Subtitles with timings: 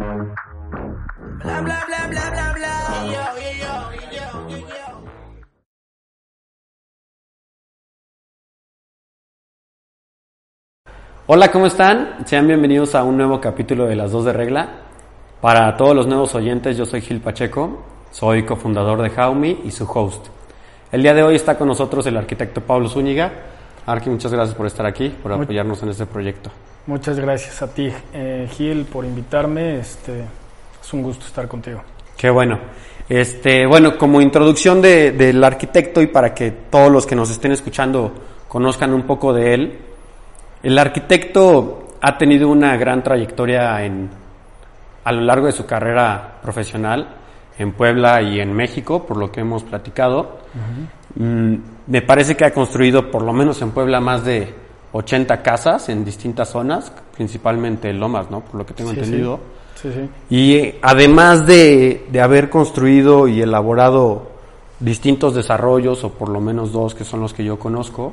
[0.00, 0.16] Bla
[1.44, 2.74] bla bla bla bla bla.
[3.04, 3.20] Yo,
[3.60, 4.88] yo, yo, yo, yo.
[11.26, 12.24] Hola, ¿cómo están?
[12.24, 14.68] Sean bienvenidos a un nuevo capítulo de Las Dos de Regla.
[15.42, 19.84] Para todos los nuevos oyentes, yo soy Gil Pacheco, soy cofundador de Jaumi y su
[19.84, 20.28] host.
[20.90, 23.30] El día de hoy está con nosotros el arquitecto Pablo Zúñiga.
[23.84, 26.50] Arqui, muchas gracias por estar aquí, por apoyarnos en este proyecto.
[26.90, 29.78] Muchas gracias a ti, eh, Gil, por invitarme.
[29.78, 30.24] Este,
[30.82, 31.80] es un gusto estar contigo.
[32.16, 32.58] Qué bueno.
[33.08, 37.52] Este, bueno, como introducción de- del arquitecto y para que todos los que nos estén
[37.52, 38.12] escuchando
[38.48, 39.78] conozcan un poco de él,
[40.64, 44.10] el arquitecto ha tenido una gran trayectoria en,
[45.04, 47.06] a lo largo de su carrera profesional
[47.56, 50.38] en Puebla y en México, por lo que hemos platicado.
[51.14, 51.54] Mm,
[51.86, 54.52] me parece que ha construido, por lo menos en Puebla, más de
[54.92, 58.40] 80 casas en distintas zonas, principalmente en Lomas, ¿no?
[58.40, 59.40] Por lo que tengo Sí, entendido.
[59.74, 60.08] Sí, sí.
[60.28, 64.30] Y eh, además de, de haber construido y elaborado
[64.78, 68.12] distintos desarrollos, o por lo menos dos que son los que yo conozco,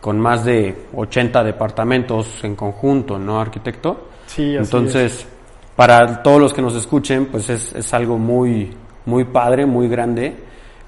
[0.00, 4.08] con más de 80 departamentos en conjunto, ¿no, arquitecto?
[4.26, 5.26] Sí, así Entonces,
[5.74, 8.70] para todos los que nos escuchen, pues es, es algo muy,
[9.06, 10.36] muy padre, muy grande.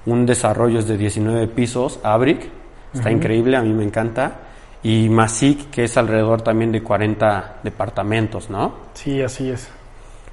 [0.05, 2.49] Un desarrollo es de 19 pisos, Abric,
[2.93, 4.39] está increíble, a mí me encanta.
[4.83, 8.73] Y Masic, que es alrededor también de 40 departamentos, ¿no?
[8.93, 9.69] Sí, así es.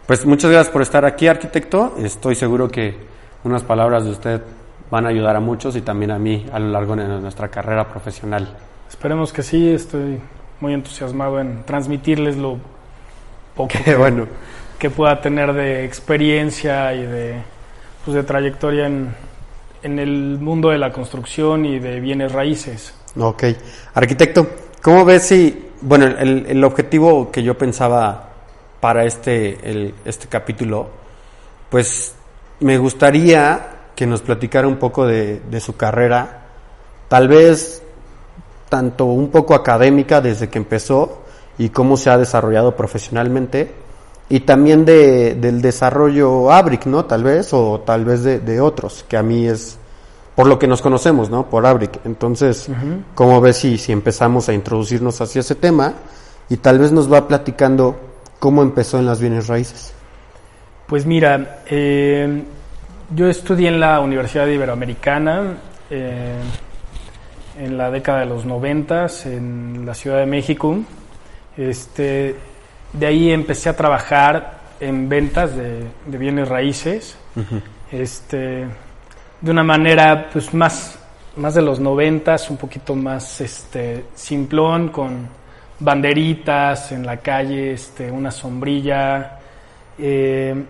[0.06, 1.94] Pues muchas gracias por estar aquí, arquitecto.
[1.98, 2.96] Estoy seguro que
[3.44, 4.42] unas palabras de usted
[4.90, 7.86] van a ayudar a muchos y también a mí a lo largo de nuestra carrera
[7.88, 8.48] profesional.
[8.88, 9.70] Esperemos que sí.
[9.70, 10.18] Estoy
[10.60, 12.58] muy entusiasmado en transmitirles lo
[13.54, 14.26] poco Qué bueno.
[14.78, 17.42] que pueda tener de experiencia y de,
[18.04, 19.14] pues, de trayectoria en,
[19.82, 22.94] en el mundo de la construcción y de bienes raíces.
[23.18, 23.44] Ok.
[23.94, 24.46] Arquitecto,
[24.82, 28.30] ¿cómo ves si, bueno, el, el objetivo que yo pensaba
[28.80, 30.88] para este, el- este capítulo,
[31.70, 32.14] pues
[32.60, 36.46] me gustaría que nos platicara un poco de, de su carrera,
[37.08, 37.82] tal vez
[38.68, 41.22] tanto un poco académica desde que empezó
[41.56, 43.72] y cómo se ha desarrollado profesionalmente,
[44.28, 47.06] y también de, del desarrollo Abric, ¿no?
[47.06, 49.78] Tal vez, o tal vez de, de otros, que a mí es
[50.38, 51.50] por lo que nos conocemos, ¿no?
[51.50, 51.98] Por Abric.
[52.04, 52.70] Entonces,
[53.16, 55.94] ¿cómo ves si, si empezamos a introducirnos hacia ese tema?
[56.48, 57.98] Y tal vez nos va platicando
[58.38, 59.92] cómo empezó en las bienes raíces.
[60.86, 62.44] Pues mira, eh,
[63.16, 65.56] yo estudié en la Universidad Iberoamericana
[65.90, 66.38] eh,
[67.58, 70.78] en la década de los noventas en la Ciudad de México.
[71.56, 72.36] Este,
[72.92, 77.16] de ahí empecé a trabajar en ventas de, de bienes raíces.
[77.90, 78.68] Este,
[79.40, 80.98] de una manera pues más,
[81.36, 85.28] más de los noventas, un poquito más este, simplón, con
[85.80, 89.38] banderitas en la calle, este, una sombrilla.
[89.98, 90.64] eh,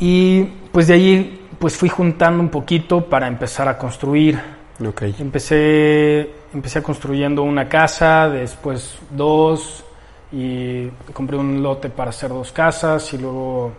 [0.00, 4.38] y pues de ahí pues fui juntando un poquito para empezar a construir.
[4.86, 5.02] Ok.
[5.18, 9.84] Empecé, empecé construyendo una casa, después dos,
[10.30, 13.72] y compré un lote para hacer dos casas, y luego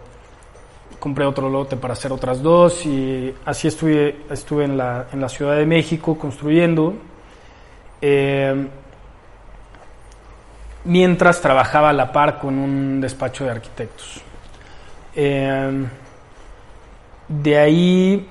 [0.99, 5.29] compré otro lote para hacer otras dos, y así estuve, estuve en, la, en la
[5.29, 6.93] Ciudad de México construyendo.
[8.01, 8.67] Eh,
[10.85, 14.21] mientras trabajaba a la par con un despacho de arquitectos.
[15.15, 15.85] Eh,
[17.27, 18.27] de ahí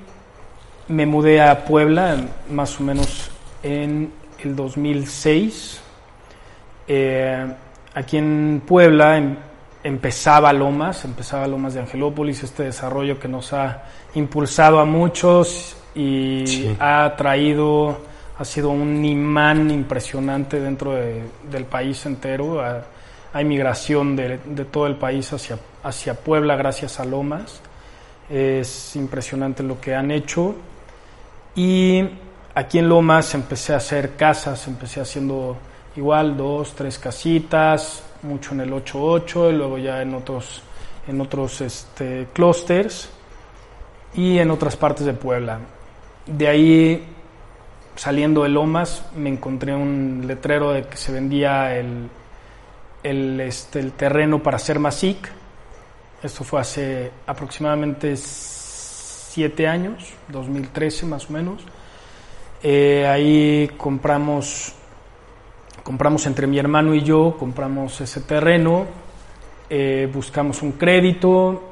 [0.89, 2.17] me mudé a Puebla,
[2.51, 3.31] más o menos
[3.63, 4.13] en
[4.43, 5.81] el 2006.
[6.87, 7.47] Eh,
[7.95, 9.37] aquí en Puebla em-
[9.89, 13.85] empezaba Lomas, empezaba Lomas de Angelópolis, este desarrollo que nos ha
[14.15, 16.77] impulsado a muchos y Sí.
[16.79, 17.99] ha traído,
[18.39, 22.61] ha sido un imán impresionante dentro de- del país entero.
[22.61, 22.83] Ha-
[23.33, 27.61] hay migración de, de todo el país hacia, hacia Puebla gracias a Lomas.
[28.31, 30.55] Es impresionante lo que han hecho.
[31.55, 32.05] Y
[32.55, 35.57] aquí en Lomas empecé a hacer casas, empecé haciendo
[35.97, 40.63] igual dos, tres casitas, mucho en el 8-8 y luego ya en otros,
[41.07, 43.11] en otros este, clústeres
[44.15, 45.61] y en otras partes de Puebla.
[46.27, 47.05] De ahí,
[47.97, 52.09] saliendo de Lomas, me encontré un letrero de que se vendía el,
[53.03, 55.33] el, este, el terreno para hacer Masic.
[56.23, 61.63] Esto fue hace aproximadamente siete años, 2013 más o menos.
[62.63, 64.75] Eh, ahí compramos,
[65.89, 68.85] compramos entre mi hermano y yo, compramos ese terreno,
[69.71, 71.63] eh, buscamos un crédito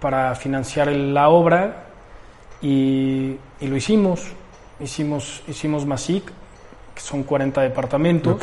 [0.00, 1.84] para financiar la obra
[2.62, 4.32] y, y lo hicimos.
[4.80, 6.24] Hicimos, hicimos Masic,
[6.94, 8.42] que son 40 departamentos.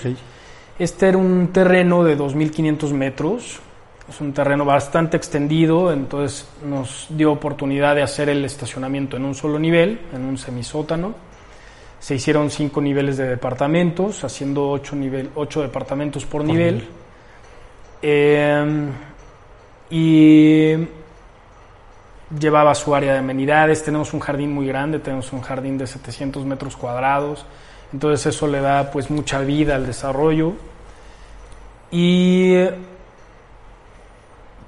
[0.77, 3.59] Este era un terreno de 2.500 metros
[4.07, 9.33] Es un terreno bastante extendido, entonces nos dio oportunidad de hacer el estacionamiento en un
[9.33, 11.28] solo nivel, en un semisótano.
[11.99, 16.87] Se hicieron cinco niveles de departamentos, haciendo ocho, nivel, ocho departamentos por nivel.
[18.01, 18.89] Eh,
[19.89, 20.75] y
[22.37, 23.83] llevaba su área de amenidades.
[23.83, 27.45] Tenemos un jardín muy grande, tenemos un jardín de 700 metros cuadrados.
[27.91, 30.53] Entonces eso le da pues mucha vida al desarrollo.
[31.91, 32.53] Y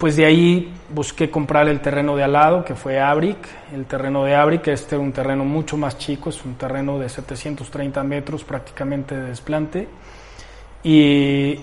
[0.01, 3.37] pues de ahí busqué comprar el terreno de al lado, que fue Abric.
[3.71, 7.07] El terreno de Abric, este era un terreno mucho más chico, es un terreno de
[7.07, 9.87] 730 metros prácticamente de desplante.
[10.83, 11.55] Y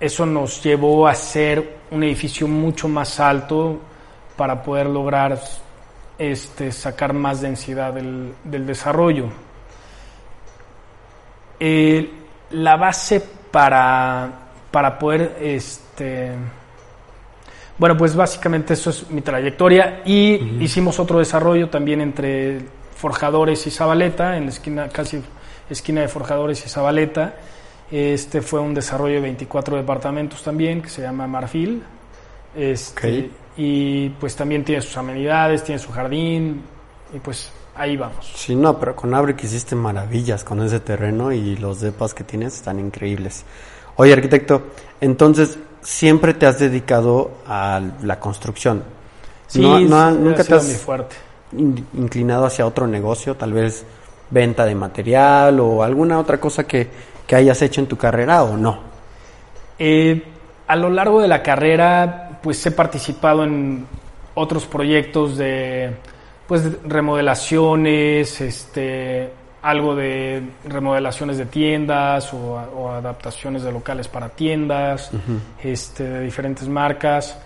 [0.00, 3.78] eso nos llevó a hacer un edificio mucho más alto
[4.36, 5.38] para poder lograr
[6.18, 9.26] este, sacar más densidad del, del desarrollo.
[11.60, 12.10] Eh,
[12.50, 13.22] la base
[13.52, 16.32] para, para poder este,
[17.78, 22.60] bueno, pues básicamente eso es mi trayectoria y hicimos otro desarrollo también entre
[22.96, 25.22] Forjadores y Zabaleta, en la esquina, casi
[25.70, 27.36] esquina de Forjadores y Zabaleta.
[27.90, 31.82] Este fue un desarrollo de 24 departamentos también, que se llama Marfil.
[32.56, 36.62] Este, Y pues también tiene sus amenidades, tiene su jardín,
[37.14, 38.30] y pues ahí vamos.
[38.34, 42.54] Sí, no, pero con Abre hiciste maravillas con ese terreno y los depas que tienes
[42.54, 43.44] están increíbles.
[43.96, 44.62] Oye, arquitecto,
[45.00, 48.82] entonces siempre te has dedicado a la construcción.
[49.46, 51.16] Sí, no, nunca te has fuerte.
[51.52, 53.84] inclinado hacia otro negocio, tal vez
[54.30, 56.88] venta de material o alguna otra cosa que,
[57.26, 58.80] que hayas hecho en tu carrera o no.
[59.78, 60.22] Eh,
[60.66, 63.86] a lo largo de la carrera, pues he participado en
[64.34, 65.94] otros proyectos de
[66.46, 69.30] pues remodelaciones, este,
[69.62, 72.38] algo de remodelaciones de tiendas o,
[72.76, 75.10] o adaptaciones de locales para tiendas,
[75.62, 77.38] este, de diferentes marcas.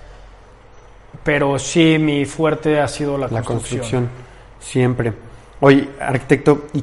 [1.25, 3.81] Pero sí, mi fuerte ha sido la, La construcción.
[3.81, 4.09] construcción,
[4.61, 5.12] siempre.
[5.61, 6.82] Oye, arquitecto, ¿y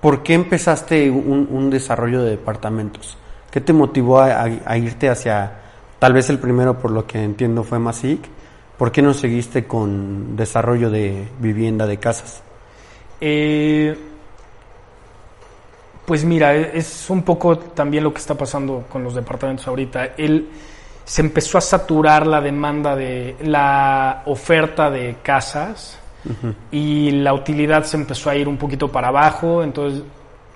[0.00, 3.16] por qué empezaste un, un desarrollo de departamentos?
[3.50, 5.52] ¿Qué te motivó a, a- a irte hacia,
[5.98, 8.20] tal vez el primero por lo que entiendo fue Masic?
[8.78, 12.42] ¿Por qué no seguiste con desarrollo de vivienda de casas?
[13.24, 13.96] Eh,
[16.04, 20.14] pues mira, es un poco también lo que está pasando con los departamentos ahorita.
[20.16, 20.48] El,
[21.04, 25.98] se empezó a saturar la demanda de la oferta de casas
[26.72, 29.62] y la utilidad se empezó a ir un poquito para abajo.
[29.62, 30.02] Entonces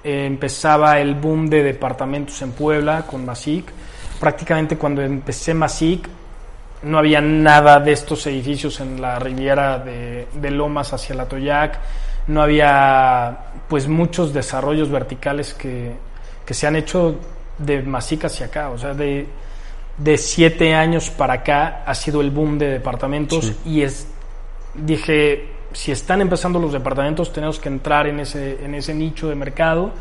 [0.02, 3.70] eh, empezaba el boom de departamentos en Puebla con Masic.
[4.18, 6.08] Prácticamente cuando empecé Masic
[6.82, 11.78] no había nada de estos edificios en la riviera de, de Lomas hacia la Toyac,
[12.26, 13.38] no había
[13.68, 15.92] pues muchos desarrollos verticales que,
[16.44, 17.16] que se han hecho
[17.58, 19.26] de Masic hacia acá, o sea, de,
[19.98, 24.06] de siete años para acá ha sido el boom de departamentos y es,
[24.74, 29.34] dije, si están empezando los departamentos tenemos que entrar en ese, en ese nicho de
[29.34, 29.92] mercado,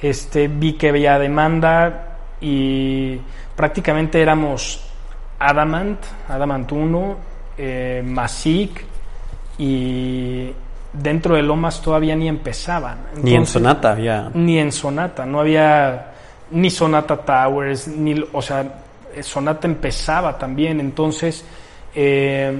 [0.00, 3.18] este, vi que había demanda y
[3.56, 4.84] prácticamente éramos
[5.38, 5.98] Adamant,
[6.28, 7.16] Adamant 1,
[7.58, 8.84] eh, Masic
[9.58, 10.52] y
[10.92, 12.98] dentro de Lomas todavía ni empezaban.
[13.22, 14.30] Ni en Sonata había...
[14.34, 16.12] Ni en Sonata, no había
[16.50, 18.64] ni Sonata Towers, ni, o sea,
[19.20, 21.44] Sonata empezaba también, entonces
[21.94, 22.58] eh,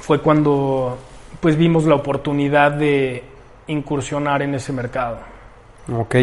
[0.00, 0.98] fue cuando
[1.40, 3.22] pues vimos la oportunidad de
[3.66, 5.18] incursionar en ese mercado.
[5.92, 6.16] Ok.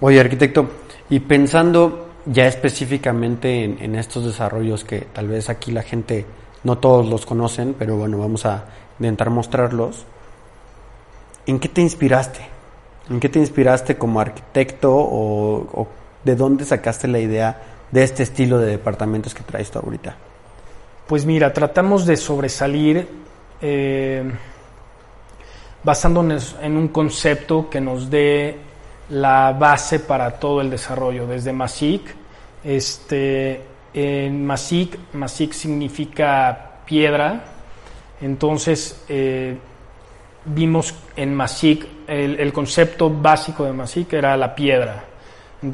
[0.00, 0.70] Oye, arquitecto,
[1.10, 6.24] y pensando ya específicamente en, en estos desarrollos que tal vez aquí la gente
[6.64, 8.64] no todos los conocen, pero bueno, vamos a
[8.98, 10.06] intentar mostrarlos.
[11.48, 12.40] ¿En qué te inspiraste?
[13.08, 15.88] ¿En qué te inspiraste como arquitecto o,
[16.22, 20.14] de dónde sacaste la idea de este estilo de departamentos que traes tú ahorita?
[21.06, 23.08] Pues mira, tratamos de sobresalir
[23.62, 24.30] eh,
[25.82, 28.58] basándonos en un concepto que nos dé
[29.08, 32.14] la base para todo el desarrollo, desde Masic.
[32.62, 33.62] Este,
[33.94, 37.42] en Masic, Masic significa piedra,
[38.20, 39.56] entonces eh,
[40.54, 45.04] vimos en Masic, el, el concepto básico de Masic era la piedra.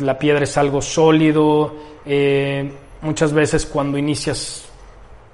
[0.00, 1.74] La piedra es algo sólido,
[2.06, 2.70] eh,
[3.02, 4.68] muchas veces cuando inicias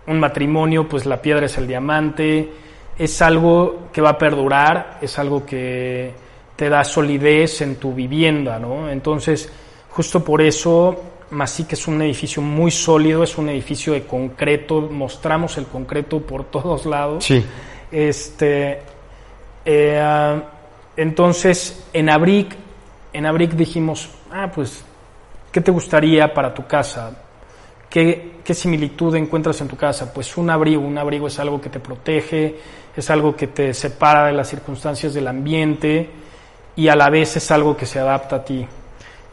[0.07, 2.51] un matrimonio, pues la piedra es el diamante,
[2.99, 6.13] es algo que va a perdurar, es algo que
[6.57, 8.91] te da solidez en tu vivienda, ¿no?
[8.91, 9.51] Entonces,
[9.91, 15.57] justo por eso, Masic es un edificio muy sólido, es un edificio de concreto, mostramos
[15.59, 17.25] el concreto por todos lados.
[17.25, 17.45] Sí.
[17.91, 18.83] Este,
[19.73, 20.43] eh,
[20.97, 22.57] entonces, en Abric,
[23.13, 24.85] en Abric dijimos, ah, pues,
[25.53, 27.13] ¿qué te gustaría para tu casa?
[27.91, 30.15] ¿qué, ¿qué similitud encuentras en tu casa?
[30.15, 32.57] Pues un abrigo, un abrigo es algo que te protege,
[32.97, 36.09] es algo que te separa de las circunstancias del ambiente
[36.77, 38.65] y a la vez es algo que se adapta a ti.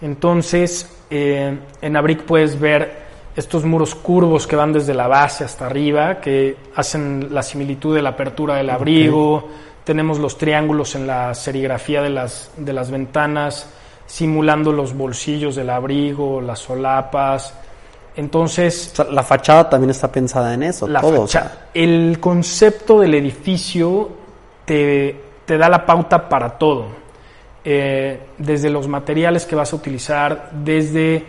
[0.01, 5.67] Entonces, eh, en Abric puedes ver estos muros curvos que van desde la base hasta
[5.67, 9.47] arriba, que hacen la similitud de la apertura del abrigo.
[9.87, 13.69] Tenemos los triángulos en la serigrafía de las, de las ventanas,
[14.05, 17.53] simulando los bolsillos del abrigo, las solapas.
[18.17, 21.21] Entonces, O sea, la fachada también está pensada en eso, la todo.
[21.21, 24.09] o sea, el concepto del edificio
[24.65, 25.15] te,
[25.45, 26.87] te da la pauta para todo.
[27.63, 31.23] Eh, desde los materiales que vas a utilizar, desde...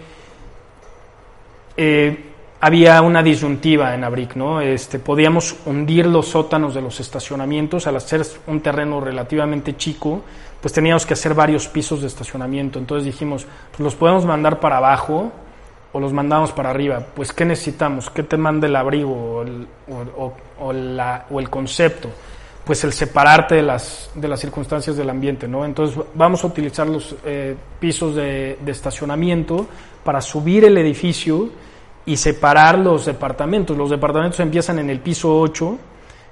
[1.77, 2.25] eh,
[2.61, 4.61] había una disyuntiva en Abric, ¿no?
[4.61, 10.23] Este, podíamos hundir los sótanos de los estacionamientos al hacer un terreno relativamente chico,
[10.61, 12.79] pues teníamos que hacer varios pisos de estacionamiento.
[12.81, 15.31] Entonces dijimos, pues los podemos mandar para abajo
[15.93, 17.01] o los mandamos para arriba.
[17.15, 18.11] Pues, ¿qué necesitamos?
[18.11, 19.67] ¿Qué te manda el abrigo o el,
[20.61, 22.09] o- la- o el concepto?
[22.65, 25.65] Pues el separarte de las, de las circunstancias del ambiente, ¿no?
[25.65, 29.67] Entonces vamos a utilizar los eh, pisos de, de estacionamiento
[30.05, 31.49] para subir el edificio
[32.09, 33.77] y separar los departamentos.
[33.77, 35.79] Los departamentos empiezan en el piso 8,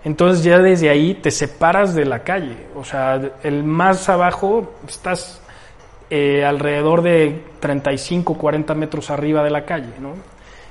[0.04, 2.56] entonces ya desde ahí te separas de la calle.
[2.75, 5.42] O sea, el más abajo estás
[6.09, 10.14] eh, alrededor de 35, 40 metros arriba de la calle, ¿no?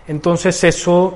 [0.08, 1.14] Entonces eso,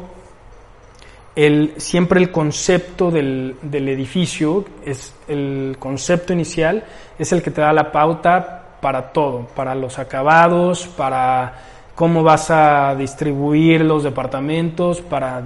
[1.35, 6.83] el, siempre el concepto del, del edificio, es el concepto inicial,
[7.17, 12.49] es el que te da la pauta para todo, para los acabados, para cómo vas
[12.49, 15.43] a distribuir los departamentos, para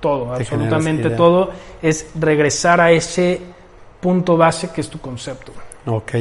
[0.00, 1.50] todo, Te absolutamente todo,
[1.82, 3.42] es regresar a ese
[4.00, 5.52] punto base que es tu concepto.
[5.84, 6.12] Ok.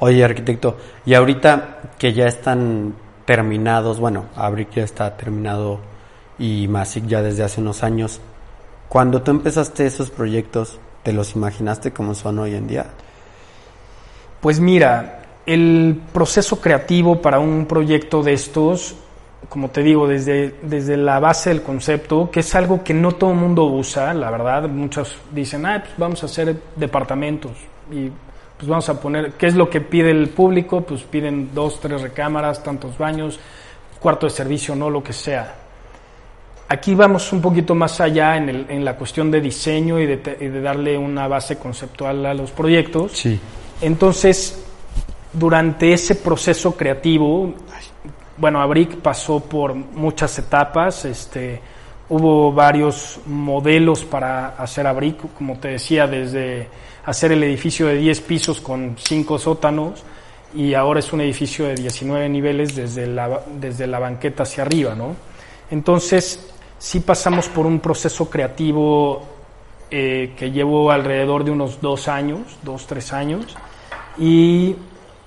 [0.00, 0.76] Oye, arquitecto,
[1.06, 5.78] y ahorita que ya están terminados, bueno, Abric ya está terminado
[6.36, 8.20] y Masic ya desde hace unos años,
[8.88, 12.86] cuando tú empezaste esos proyectos, ¿te los imaginaste como son hoy en día?
[14.40, 18.96] Pues mira, el proceso creativo para un proyecto de estos,
[19.48, 23.30] como te digo, desde, desde la base del concepto, que es algo que no todo
[23.32, 27.52] el mundo usa, la verdad, muchos dicen, ah, pues vamos a hacer departamentos
[27.90, 28.08] y
[28.56, 30.80] pues vamos a poner, ¿qué es lo que pide el público?
[30.82, 33.38] Pues piden dos, tres recámaras, tantos baños,
[34.00, 35.56] cuarto de servicio, no lo que sea.
[36.68, 40.36] Aquí vamos un poquito más allá en, el- en la cuestión de diseño y de,
[40.40, 43.12] y de darle una base conceptual a los proyectos.
[43.12, 43.38] Sí.
[43.82, 44.64] Entonces,
[45.32, 47.52] durante ese proceso creativo,
[48.42, 51.60] bueno, Abric pasó por muchas etapas, este,
[52.08, 56.66] hubo varios modelos para hacer Abric, como te decía, desde
[57.04, 60.02] hacer el edificio de 10 pisos con 5 sótanos
[60.56, 64.96] y ahora es un edificio de 19 niveles desde la, desde la banqueta hacia arriba,
[64.96, 65.14] ¿no?
[65.70, 69.22] Entonces, sí pasamos por un proceso creativo
[69.88, 73.56] eh, que llevo alrededor de unos dos años, dos, tres años,
[74.18, 74.74] y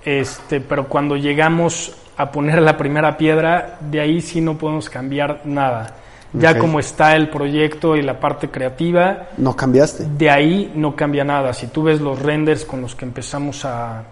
[0.04, 5.42] este, pero cuando llegamos a poner la primera piedra, de ahí sí no podemos cambiar
[5.44, 5.94] nada.
[6.32, 10.04] Ya como está el proyecto y la parte creativa, ¿No cambiaste?
[10.04, 11.54] de ahí no cambia nada.
[11.54, 14.02] Si tú ves los renders con los que empezamos a,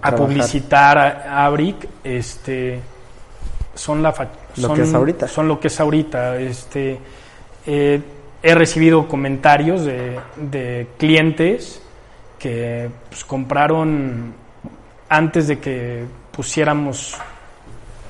[0.00, 2.80] a publicitar a, a Abric, este,
[3.74, 4.14] son la
[4.56, 5.28] Lo son, que es ahorita.
[5.28, 6.36] Son lo que es ahorita.
[6.36, 6.98] Este,
[7.66, 8.00] eh,
[8.42, 11.82] he recibido comentarios de, de clientes
[12.38, 14.34] que pues, compraron
[15.08, 16.04] antes de que
[16.38, 17.16] pusiéramos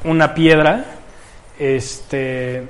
[0.04, 0.84] una piedra.
[1.58, 2.62] Este,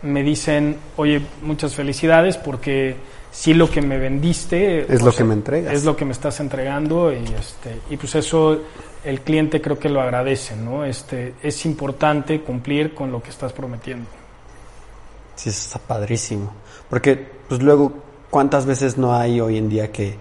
[0.00, 2.96] me dicen, oye, muchas felicidades porque
[3.30, 5.74] sí lo que me vendiste Es lo sea, que me entregas.
[5.74, 8.62] es lo que me estás entregando y este y pues eso
[9.04, 13.52] el cliente creo que lo agradece no este es importante cumplir con lo que estás
[13.52, 14.06] prometiendo
[15.34, 16.52] Sí, eso está padrísimo.
[16.90, 17.16] Porque,
[17.48, 17.94] pues luego,
[18.30, 20.16] ¿cuántas veces no hay hoy en día que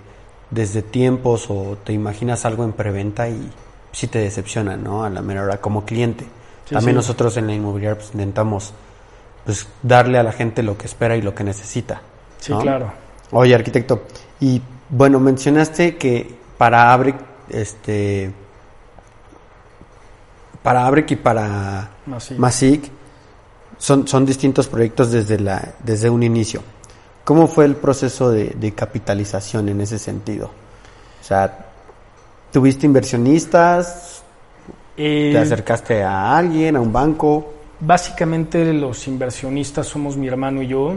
[0.49, 3.51] desde tiempos o te imaginas algo en preventa y
[3.91, 5.03] sí te decepciona, ¿no?
[5.03, 6.25] A la mera hora, como cliente.
[6.65, 6.97] Sí, También sí.
[6.97, 8.73] nosotros en la inmobiliaria pues, intentamos
[9.45, 12.01] pues, darle a la gente lo que espera y lo que necesita.
[12.39, 12.91] sí claro
[13.31, 14.03] Oye, arquitecto,
[14.41, 17.15] y bueno, mencionaste que para Abric,
[17.47, 18.29] este,
[20.61, 22.37] para Abric y para Masic.
[22.37, 22.91] Masic
[23.77, 26.61] son, son distintos proyectos desde, la, desde un inicio.
[27.23, 30.47] ¿Cómo fue el proceso de, de capitalización en ese sentido?
[31.21, 31.70] O sea,
[32.51, 34.23] ¿tuviste inversionistas?
[34.97, 37.53] Eh, ¿Te acercaste a alguien, a un banco?
[37.81, 40.95] básicamente los inversionistas somos mi hermano y yo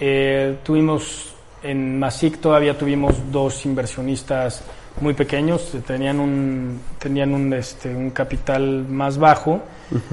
[0.00, 4.62] Eh, tuvimos en Masic todavía tuvimos dos inversionistas
[5.00, 9.60] muy pequeños tenían un tenían un este un capital más bajo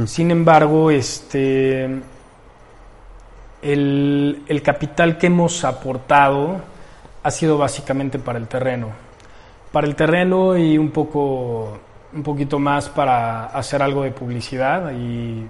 [0.07, 1.85] sin embargo este
[3.61, 6.61] el, el capital que hemos aportado
[7.21, 8.89] ha sido básicamente para el terreno.
[9.75, 11.77] Para el terreno y un poco
[12.13, 15.45] un poquito más para hacer algo de publicidad y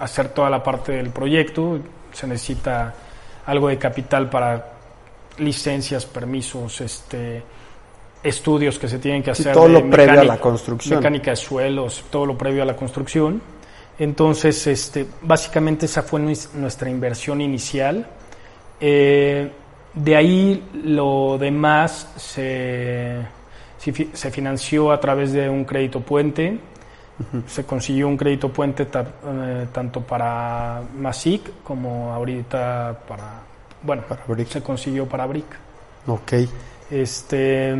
[0.00, 1.78] hacer toda la parte del proyecto.
[2.12, 2.92] Se necesita
[3.46, 4.72] algo de capital para
[5.38, 7.40] licencias, permisos, este,
[8.20, 9.52] estudios que se tienen que hacer.
[9.52, 10.98] todo de lo previo a la construcción.
[10.98, 13.40] Mecánica de suelos, todo lo previo a la construcción.
[13.96, 18.08] Entonces, este, básicamente esa fue nues- nuestra inversión inicial.
[18.80, 19.52] Eh,
[19.94, 23.20] de ahí lo demás se,
[23.82, 26.58] se fi- se financió a través de un crédito puente.
[27.46, 33.40] Se consiguió un crédito puente eh, tanto para Masic como ahorita para,
[33.82, 34.48] bueno, Para Brick.
[34.48, 35.46] se consiguió para Brick.
[36.06, 36.32] Ok.
[36.90, 37.76] Este,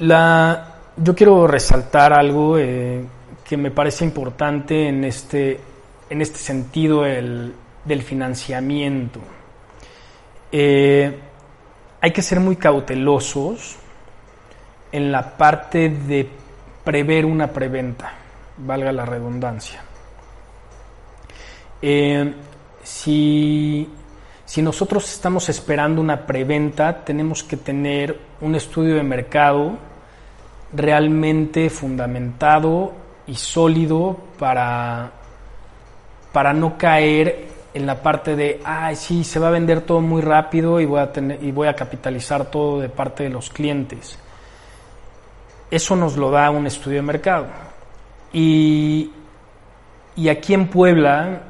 [0.00, 3.04] la, yo quiero resaltar algo eh,
[3.44, 5.60] que me parece importante en este,
[6.10, 9.20] en este sentido del, del financiamiento.
[10.52, 11.18] Eh,
[12.00, 13.76] hay que ser muy cautelosos
[14.96, 16.26] en la parte de
[16.82, 18.14] prever una preventa,
[18.56, 19.78] valga la redundancia.
[21.82, 22.32] Eh,
[22.82, 23.86] si,
[24.46, 29.76] si nosotros estamos esperando una preventa, tenemos que tener un estudio de mercado
[30.72, 32.94] realmente fundamentado
[33.26, 35.10] y sólido para,
[36.32, 40.22] para no caer en la parte de, ay, sí, se va a vender todo muy
[40.22, 44.18] rápido y voy a, tener, y voy a capitalizar todo de parte de los clientes.
[45.70, 47.46] Eso nos lo da un estudio de mercado.
[48.32, 49.10] Y,
[50.16, 51.42] y aquí en Puebla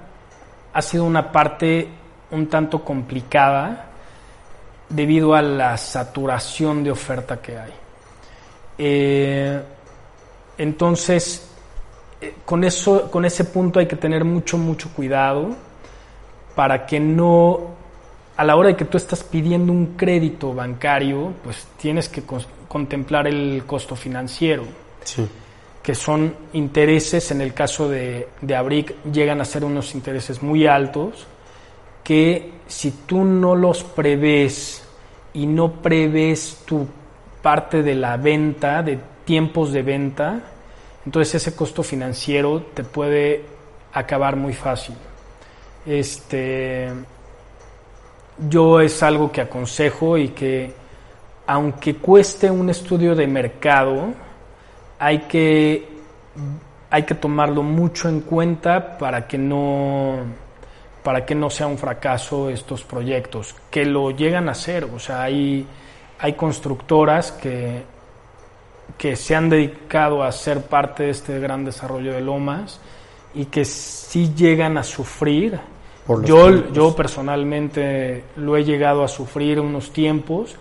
[0.72, 1.88] ha sido una parte
[2.30, 3.86] un tanto complicada
[4.88, 7.72] debido a la saturación de oferta que hay.
[8.78, 9.62] Eh,
[10.58, 11.48] entonces,
[12.20, 15.56] eh, con, eso, con ese punto hay que tener mucho, mucho cuidado
[16.54, 17.74] para que no,
[18.36, 22.22] a la hora de que tú estás pidiendo un crédito bancario, pues tienes que
[22.68, 24.64] contemplar el costo financiero
[25.04, 25.26] Sí.
[25.82, 30.66] que son intereses, en el caso de, de Abric, llegan a ser unos intereses muy
[30.66, 31.26] altos,
[32.02, 34.82] que si tú no los prevés
[35.32, 36.88] y no prevés tu
[37.40, 40.40] parte de la venta, de tiempos de venta,
[41.04, 43.44] entonces ese costo financiero te puede
[43.92, 44.96] acabar muy fácil.
[45.86, 46.88] Este,
[48.48, 50.72] yo es algo que aconsejo y que
[51.46, 54.12] aunque cueste un estudio de mercado,
[54.98, 55.88] hay que,
[56.90, 60.46] hay que tomarlo mucho en cuenta para que no
[61.02, 65.22] para que no sea un fracaso estos proyectos, que lo llegan a ser, o sea,
[65.22, 65.64] hay,
[66.18, 67.84] hay constructoras que,
[68.98, 72.80] que se han dedicado a ser parte de este gran desarrollo de Lomas
[73.34, 75.60] y que sí llegan a sufrir.
[76.04, 76.72] Por Yo, tiempos.
[76.72, 80.56] yo personalmente lo he llegado a sufrir unos tiempos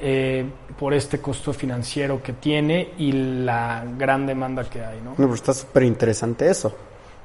[0.00, 0.44] eh,
[0.78, 5.14] por este costo financiero que tiene y la gran demanda que hay, ¿no?
[5.16, 6.68] Pero está súper interesante eso.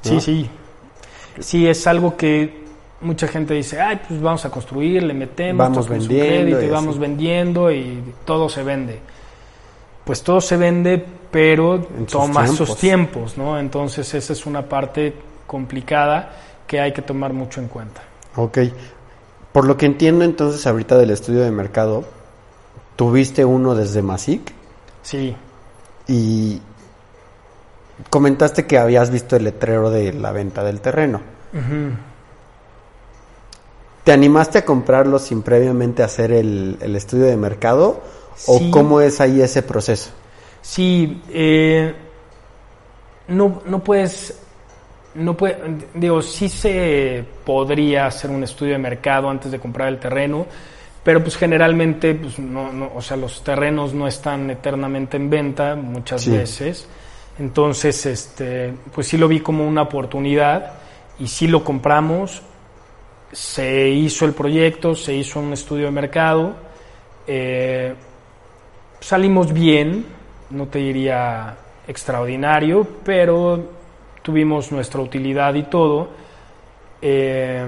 [0.03, 0.09] ¿no?
[0.09, 0.49] Sí, sí.
[1.39, 2.65] Sí, es algo que
[3.01, 6.99] mucha gente dice, ay, pues vamos a construir, le metemos, Vamos vendiendo crédito y vamos
[6.99, 8.99] vendiendo y todo se vende.
[10.03, 12.79] Pues todo se vende, pero En toma sus tiempos.
[12.79, 13.59] tiempos, ¿no?
[13.59, 15.13] Entonces esa es una parte
[15.47, 16.35] complicada
[16.67, 18.01] que hay que tomar mucho en cuenta.
[18.35, 18.59] Ok.
[19.51, 22.03] Por lo que entiendo entonces ahorita del estudio de mercado,
[22.95, 24.53] tuviste uno desde Masic
[25.01, 25.35] Sí,
[26.07, 26.61] y
[28.09, 31.21] comentaste que habías visto el letrero de la venta del terreno.
[34.03, 38.01] ¿Te animaste a comprarlo sin previamente hacer el, el estudio de mercado?
[38.47, 38.69] ¿O Sí.
[38.71, 40.11] cómo es ahí ese proceso?
[40.61, 41.93] Sí, eh,
[43.29, 44.39] no, no puedes,
[45.15, 45.57] no puede,
[45.93, 50.45] digo, sí se podría hacer un estudio de mercado antes de comprar el terreno,
[51.05, 55.75] pero pues generalmente, pues no, no, o sea, los terrenos no están eternamente en venta
[55.75, 56.31] muchas Sí.
[56.31, 56.89] veces,
[57.37, 60.73] entonces, este, pues sí lo vi como una oportunidad
[61.19, 62.41] y sí lo compramos,
[63.31, 66.55] se hizo el proyecto, se hizo un estudio de mercado,
[67.27, 67.93] eh,
[68.99, 70.07] salimos bien,
[70.49, 71.55] no te diría
[71.87, 73.63] extraordinario, pero
[74.23, 76.09] tuvimos nuestra utilidad y todo.
[77.01, 77.67] Eh,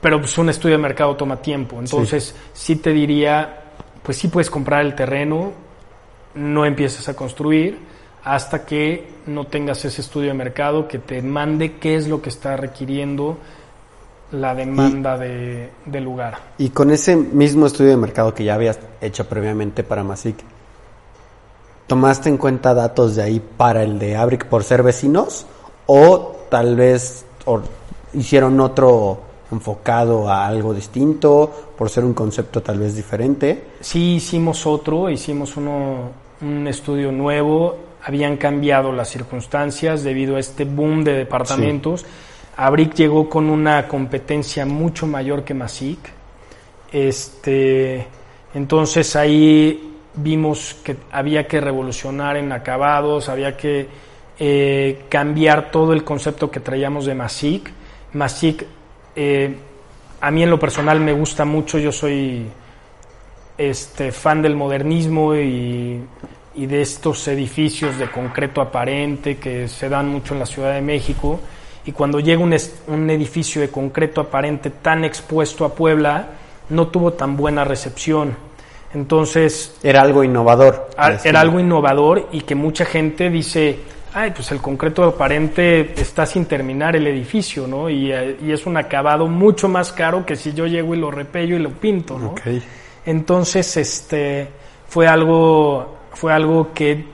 [0.00, 2.76] pero pues un estudio de mercado toma tiempo, entonces sí.
[2.76, 3.62] te diría,
[4.02, 5.52] pues sí puedes comprar el terreno,
[6.34, 7.78] no empieces a construir
[8.24, 12.28] hasta que no tengas ese estudio de mercado que te mande qué es lo que
[12.28, 13.38] está requiriendo
[14.32, 16.38] la demanda de, del lugar.
[16.58, 20.36] Y con ese mismo estudio de mercado que ya habías hecho previamente para Masic,
[21.86, 25.46] ¿tomaste en cuenta datos de ahí para el de Abric por ser vecinos?
[25.86, 27.60] ¿O tal vez o
[28.12, 33.64] hicieron otro enfocado a algo distinto, por ser un concepto tal vez diferente.
[33.80, 40.64] Sí, hicimos otro, hicimos uno, un estudio nuevo, habían cambiado las circunstancias debido a este
[40.64, 42.04] boom de departamentos.
[42.56, 45.98] Abric llegó con una competencia mucho mayor que Masic.
[46.92, 48.06] Este,
[48.54, 53.88] entonces ahí vimos que había que revolucionar en acabados, había que
[54.38, 57.70] eh, cambiar todo el concepto que traíamos de Masic.
[58.12, 58.66] Masic,
[59.16, 59.56] eh,
[60.20, 62.46] a mí en lo personal me gusta mucho, yo soy
[63.58, 66.00] este, fan del modernismo y,
[66.56, 70.80] y de estos edificios de concreto aparente que se dan mucho en la Ciudad de
[70.80, 71.40] México.
[71.84, 76.30] Y cuando llega un, edificio de concreto aparente tan expuesto a Puebla,
[76.70, 78.36] no tuvo tan buena recepción.
[78.94, 80.88] Entonces, Era algo innovador.
[81.24, 83.78] era algo innovador y que mucha gente dice,
[84.16, 87.90] ay, pues el concreto aparente está sin terminar el edificio, ¿no?
[87.90, 91.10] Y, eh, y es un acabado mucho más caro que si yo llego y lo
[91.10, 92.34] repello y lo pinto, ¿no?
[93.04, 94.48] Entonces, este,
[94.88, 97.04] fue algo, fue algo que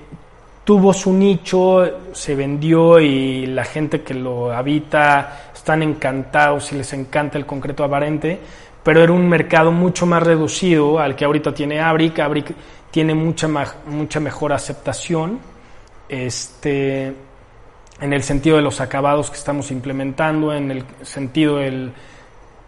[0.63, 6.93] tuvo su nicho, se vendió y la gente que lo habita están encantados y les
[6.93, 8.39] encanta el concreto aparente,
[8.85, 12.21] pero era un mercado mucho más reducido al que ahorita tiene Abric.
[12.21, 12.55] Abric
[12.93, 13.49] tiene mucha,
[13.87, 15.41] mucha mejor aceptación,
[16.13, 17.15] este,
[18.01, 21.91] en el sentido de los acabados que estamos implementando, en el sentido del,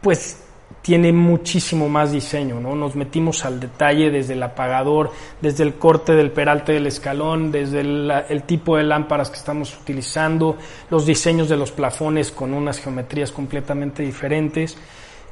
[0.01, 0.41] pues
[0.81, 2.75] tiene muchísimo más diseño, ¿no?
[2.75, 7.81] Nos metimos al detalle desde el apagador, desde el corte del peralte del escalón, desde
[7.81, 10.57] el, el tipo de lámparas que estamos utilizando,
[10.89, 14.79] los diseños de los plafones con unas geometrías completamente diferentes.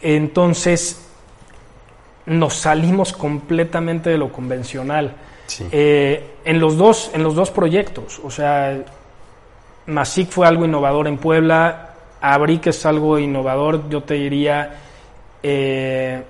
[0.02, 1.06] Entonces,
[2.26, 5.16] nos salimos completamente de lo convencional.
[5.52, 5.66] Sí.
[5.70, 8.78] Eh, en, los dos, en los dos proyectos, o sea,
[9.86, 14.78] Masic fue algo innovador en Puebla, Abric es algo innovador, yo te diría,
[15.42, 16.22] eh,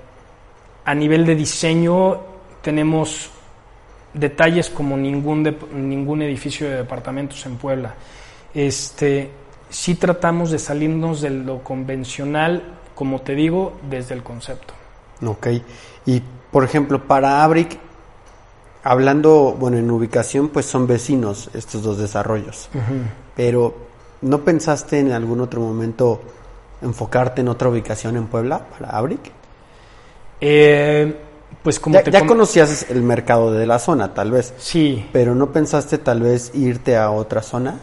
[0.85, 2.19] a nivel de diseño
[2.63, 3.31] tenemos
[4.13, 7.95] detalles como ningún, de- ningún edificio de departamentos en Puebla.
[8.55, 9.31] Este,
[9.69, 12.63] sí tratamos de salirnos de lo convencional,
[12.95, 14.75] como te digo, desde el concepto.
[15.25, 15.47] Ok.
[16.07, 17.79] Y, por ejemplo, para Abric,
[18.85, 22.69] hablando, bueno, en ubicación, pues son vecinos estos dos desarrollos.
[23.37, 23.75] Pero,
[24.23, 26.21] ¿no pensaste en algún otro momento
[26.83, 29.21] enfocarte en otra ubicación en Puebla para Abric?
[30.41, 31.17] Eh,
[31.63, 35.07] pues como Ya, te ya com- conocías el mercado de la zona, tal vez, Sí,
[35.13, 37.77] pero ¿no pensaste tal vez irte a otra zona?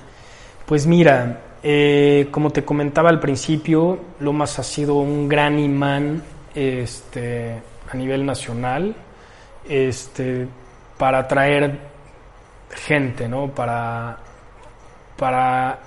[0.65, 6.21] Pues mira, eh, como te comentaba al principio, Lomas ha sido un gran imán
[6.53, 8.95] este, a nivel nacional
[9.67, 10.47] este,
[10.99, 11.79] para atraer
[12.69, 13.47] gente, ¿no?
[13.47, 14.17] Para,
[15.17, 15.79] para,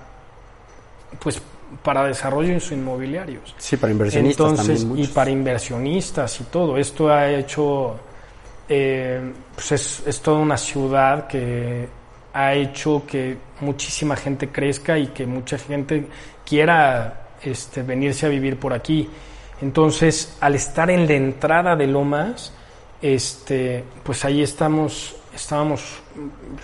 [1.22, 1.40] pues,
[1.82, 3.54] para desarrollos inmobiliarios.
[3.58, 4.98] Sí, para inversionistas Entonces, también.
[4.98, 5.14] y muchos.
[5.14, 6.78] para inversionistas y todo.
[6.78, 7.94] Esto ha hecho,
[8.68, 11.86] eh, pues es, es toda una ciudad que
[12.32, 16.06] ha hecho que muchísima gente crezca y que mucha gente
[16.46, 19.10] quiera este, venirse a vivir por aquí.
[19.60, 22.54] Entonces, al estar en la entrada de Lomas,
[23.02, 26.00] este, pues ahí estamos, estábamos,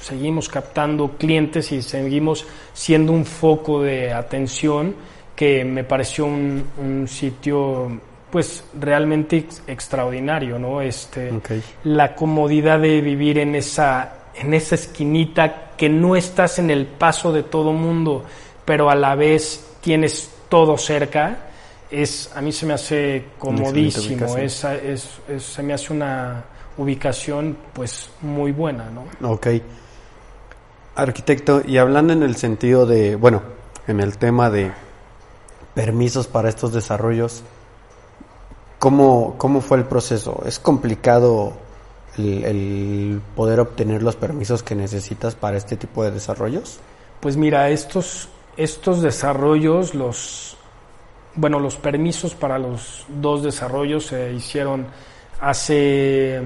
[0.01, 4.95] seguimos captando clientes y seguimos siendo un foco de atención
[5.35, 10.81] que me pareció un, un sitio pues realmente ex- extraordinario, ¿no?
[10.81, 11.29] Este,
[11.85, 17.33] la comodidad de vivir en esa, en esa esquinita que no estás en el paso
[17.33, 18.25] de todo mundo,
[18.65, 21.48] pero a la vez tienes todo cerca,
[21.91, 26.45] es, a mí se me hace comodísimo, es- es- se me hace una
[26.77, 29.05] ubicación pues muy buena, ¿no?
[29.31, 29.47] Ok.
[30.95, 33.43] Arquitecto, y hablando en el sentido de, bueno,
[33.87, 34.73] en el tema de
[35.75, 37.43] permisos para estos desarrollos,
[38.79, 40.43] ¿cómo, cómo fue el proceso?
[40.45, 41.53] ¿Es complicado
[42.17, 46.81] el, el poder obtener los permisos que necesitas para este tipo de desarrollos?
[47.21, 50.48] Pues mira, estos, estos desarrollos, los,
[51.35, 54.87] bueno, los permisos para los dos desarrollos se hicieron
[55.41, 56.43] hace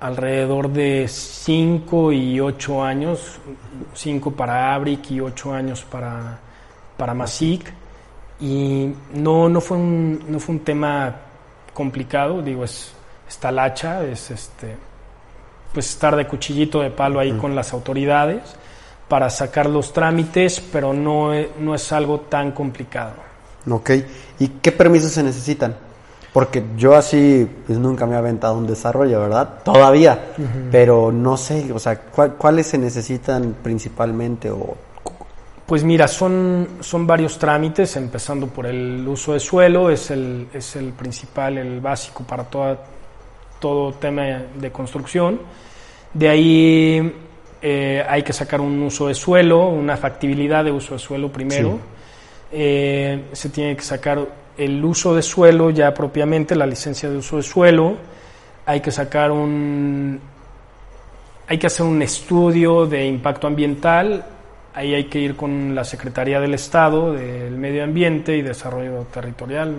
[0.00, 3.38] alrededor de 5 y 8 años,
[3.94, 6.38] 5 para Abric y 8 años para,
[6.96, 7.72] para Masic.
[8.40, 11.14] Y no, no, fue un, no fue un tema
[11.72, 12.92] complicado, digo, es,
[13.28, 14.76] está la hacha, es este,
[15.72, 18.56] pues estar de cuchillito de palo ahí con las autoridades
[19.08, 23.14] para sacar los trámites, pero no, e- no es algo tan complicado.
[23.70, 23.90] Ok.
[24.38, 25.76] ¿Y qué permisos se necesitan?
[26.32, 29.60] Porque yo así pues nunca me he aventado un desarrollo, ¿verdad?
[29.64, 30.32] Todavía.
[30.72, 34.74] Pero no sé, o sea, ¿cuál- ¿cuáles se necesitan principalmente o
[35.66, 40.76] Pues mira, son, son varios trámites, empezando por el uso de suelo, es el, es
[40.76, 42.78] el principal, el básico para toda,
[43.60, 44.22] todo tema
[44.56, 45.40] de construcción.
[46.12, 47.23] De ahí
[47.66, 51.70] eh, hay que sacar un uso de suelo, una factibilidad de uso de suelo primero.
[51.70, 51.78] Sí.
[52.52, 54.18] Eh, se tiene que sacar
[54.58, 57.96] el uso de suelo ya propiamente, la licencia de uso de suelo.
[58.66, 60.20] Hay que sacar un...
[61.48, 64.26] Hay que hacer un estudio de impacto ambiental.
[64.74, 69.74] Ahí hay que ir con la Secretaría del Estado, del Medio Ambiente y Desarrollo Territorial.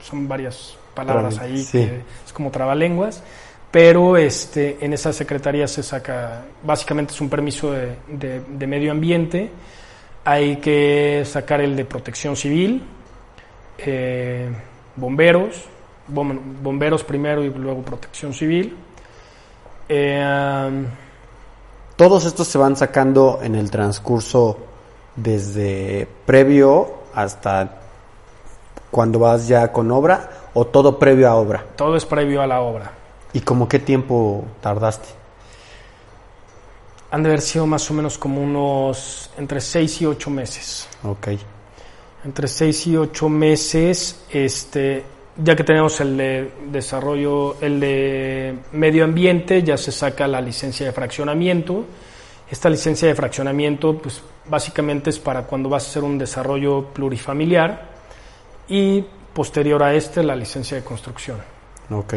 [0.00, 1.78] Son varias palabras ahí, Sí.
[1.78, 3.20] que es como trabalenguas
[3.76, 8.90] pero este, en esa secretaría se saca, básicamente es un permiso de, de- de medio
[8.90, 9.50] ambiente,
[10.24, 12.82] hay que sacar el de protección civil,
[13.76, 14.48] eh,
[14.96, 15.66] bomberos,
[16.10, 18.74] bom- bomberos primero y luego protección civil.
[19.90, 20.84] Eh,
[21.96, 24.56] Todos estos se van sacando en el transcurso
[25.16, 27.72] desde previo hasta
[28.90, 31.62] cuando vas ya con obra o todo previo a obra.
[31.76, 32.90] todo es previo a la obra.
[33.36, 35.08] ¿Y como qué tiempo tardaste?
[37.10, 40.88] Han de haber sido más o menos como unos entre 6 y 8 meses.
[41.02, 41.28] Ok.
[42.24, 45.04] entre 6 y 8 meses, este,
[45.36, 50.86] ya que tenemos el de desarrollo, el de medio ambiente, ya se saca la licencia
[50.86, 51.84] de fraccionamiento.
[52.50, 57.86] Esta licencia de fraccionamiento, pues básicamente es para cuando vas a hacer un desarrollo plurifamiliar
[58.66, 61.36] y posterior a este la licencia de construcción.
[61.90, 62.14] Ok.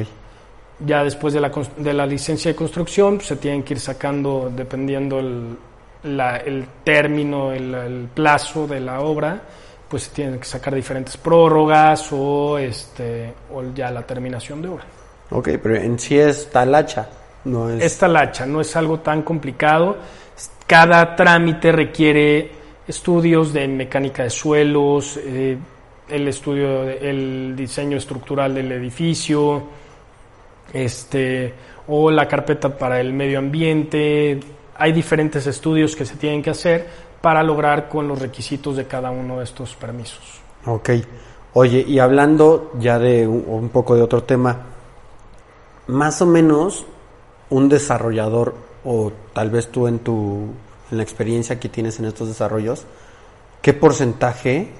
[0.85, 4.51] Ya después de la, de la licencia de construcción pues, se tienen que ir sacando,
[4.55, 5.57] dependiendo el,
[6.03, 9.41] la- el término, el, el plazo de la obra,
[9.89, 14.83] pues se tienen que sacar diferentes prórrogas o, este, o ya la terminación de obra.
[15.31, 17.09] Ok, pero en sí es talacha.
[17.45, 17.83] No es.
[17.83, 19.97] Esta lacha no es algo tan complicado.
[20.67, 22.51] Cada trámite requiere
[22.87, 25.57] estudios de mecánica de suelos, eh,
[26.09, 29.63] el estudio, el diseño estructural del edificio,
[30.73, 31.53] este,
[31.87, 34.39] o la carpeta para el medio ambiente.
[34.75, 36.87] Hay diferentes estudios que se tienen que hacer
[37.21, 40.39] para lograr con los requisitos de cada uno de estos permisos.
[40.65, 40.89] Ok.
[41.53, 44.57] Oye, y hablando ya de un, poco de otro tema,
[45.87, 46.85] más o menos
[47.49, 48.53] un desarrollador,
[48.85, 50.49] o tal vez tú en tu
[50.91, 52.85] en la experiencia que tienes en estos desarrollos,
[53.61, 54.71] ¿qué porcentaje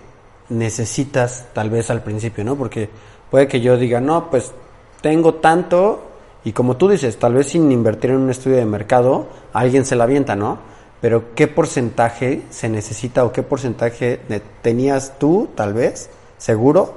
[0.50, 2.56] necesitas tal vez al principio, no?
[2.56, 2.90] Porque
[3.30, 4.52] puede que yo diga, no, pues
[5.02, 6.04] tengo tanto,
[6.44, 9.96] y como tú dices, tal vez sin invertir en un estudio de mercado, alguien se
[9.96, 10.58] la avienta, ¿no?
[11.02, 14.20] Pero ¿qué porcentaje se necesita o qué porcentaje
[14.62, 16.94] tenías tú, tal vez, seguro,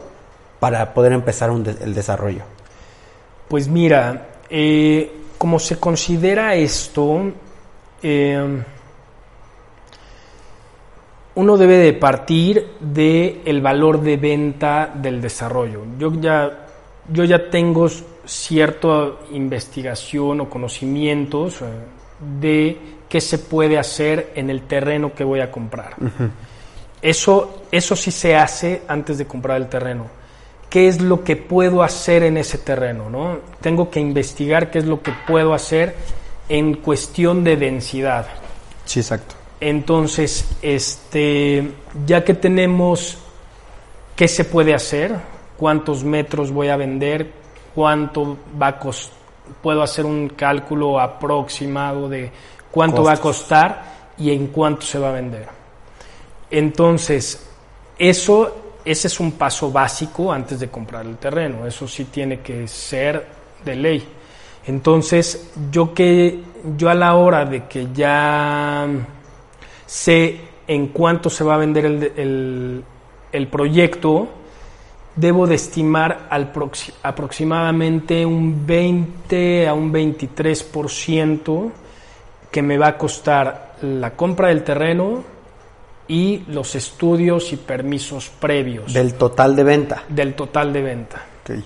[0.58, 2.42] para poder empezar de- el desarrollo?
[3.48, 7.20] Pues mira, eh, como se considera esto,
[8.02, 8.62] eh,
[11.34, 15.80] uno debe de partir del el valor de venta del desarrollo.
[15.98, 16.61] Yo ya,
[17.08, 17.88] yo ya tengo
[18.24, 21.56] cierta investigación o conocimientos
[22.40, 25.96] de qué se puede hacer en el terreno que voy a comprar.
[27.00, 30.06] Eso, eso sí se hace antes de comprar el terreno.
[30.70, 33.10] ¿Qué es lo que puedo hacer en ese terreno?
[33.10, 33.38] ¿no?
[33.60, 35.94] Tengo que investigar qué es lo que puedo hacer
[36.48, 38.26] en cuestión de densidad.
[38.84, 39.34] Sí, exacto.
[39.60, 41.72] Entonces, este,
[42.06, 43.18] ya que tenemos
[44.16, 45.14] qué se puede hacer,
[45.62, 47.30] cuántos metros voy a vender,
[47.72, 49.14] cuánto va a costar,
[49.62, 52.32] puedo hacer un cálculo aproximado de
[52.68, 53.84] cuánto va a costar
[54.18, 55.46] y en cuánto se va a vender.
[56.50, 57.48] Entonces,
[57.96, 61.64] eso, ese es un paso básico antes de comprar el terreno.
[61.64, 63.24] Eso sí tiene que ser
[63.64, 64.08] de ley.
[64.66, 66.42] Entonces, yo que
[66.76, 68.88] yo a la hora de que ya
[69.86, 72.84] sé en cuánto se va a vender el, el-
[73.32, 74.28] el proyecto,
[75.14, 76.52] debo de estimar al
[77.02, 81.70] aproximadamente un 20 a un 23%
[82.50, 85.24] que me va a costar la compra del terreno
[86.08, 90.02] y los estudios y permisos previos Del total de venta.
[90.08, 91.24] del total de venta.
[91.42, 91.58] Ok.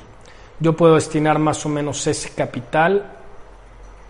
[0.61, 3.13] Yo puedo destinar más o menos ese capital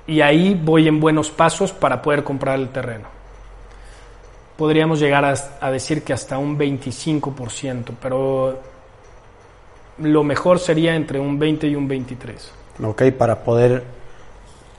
[0.06, 3.08] y ahí voy en buenos pasos para poder comprar el terreno.
[4.56, 8.60] Podríamos llegar a, a decir que hasta un 25%, pero
[9.98, 12.50] lo mejor sería entre un 20 y un 23.
[12.82, 13.84] Ok, para poder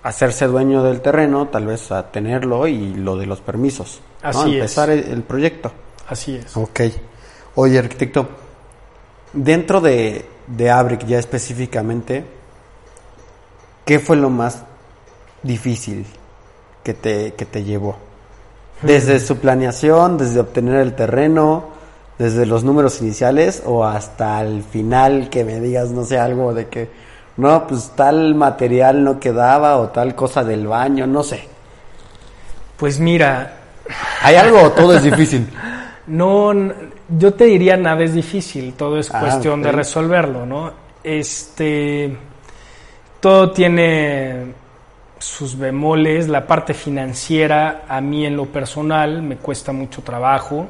[0.04, 4.02] hacerse dueño del terreno, tal vez a tenerlo y lo de los permisos.
[4.24, 4.30] ¿no?
[4.30, 4.56] Así es.
[4.56, 5.72] Empezar el, el proyecto.
[6.08, 6.56] Así es.
[6.56, 6.82] Ok.
[7.56, 8.28] Oye, arquitecto,
[9.34, 12.24] dentro de, de Abric ya específicamente,
[13.86, 14.64] ¿qué fue lo más
[15.44, 16.06] difícil
[16.84, 17.98] que te, que te llevó?
[18.82, 21.70] Desde su planeación, desde obtener el terreno,
[22.18, 26.68] desde los números iniciales o hasta el final que me digas, no sé, algo de
[26.68, 26.90] que,
[27.38, 31.48] no, pues tal material no quedaba o tal cosa del baño, no sé.
[32.78, 33.54] Pues mira,
[34.22, 35.48] ¿Hay algo o todo es difícil?
[36.08, 36.54] no,
[37.10, 40.72] yo te diría nada es difícil, todo es Ah, cuestión de resolverlo, ¿no?
[41.04, 42.18] Este,
[43.20, 44.54] todo tiene
[45.20, 50.68] sus bemoles, la parte financiera a mí en lo personal me cuesta mucho trabajo,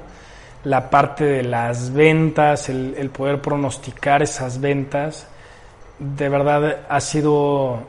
[0.67, 5.25] la parte de las ventas, el, poder pronosticar esas ventas,
[5.97, 7.79] de verdad ha sido,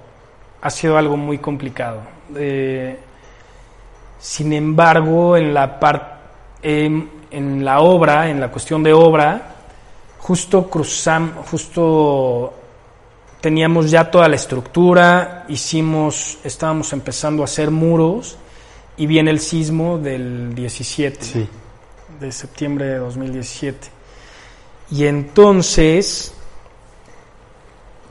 [0.60, 2.02] ha sido algo muy complicado.
[2.36, 2.96] Eh,
[4.20, 6.18] sin embargo, en la parte
[6.62, 9.56] en, la obra, en la cuestión de obra,
[10.18, 12.54] justo cruzam, justo
[13.40, 18.36] teníamos ya toda la estructura, hicimos, estábamos empezando a hacer muros
[18.96, 21.48] y viene el sismo del 17 Sí.
[22.20, 23.88] De septiembre de 2017.
[24.90, 26.34] Y entonces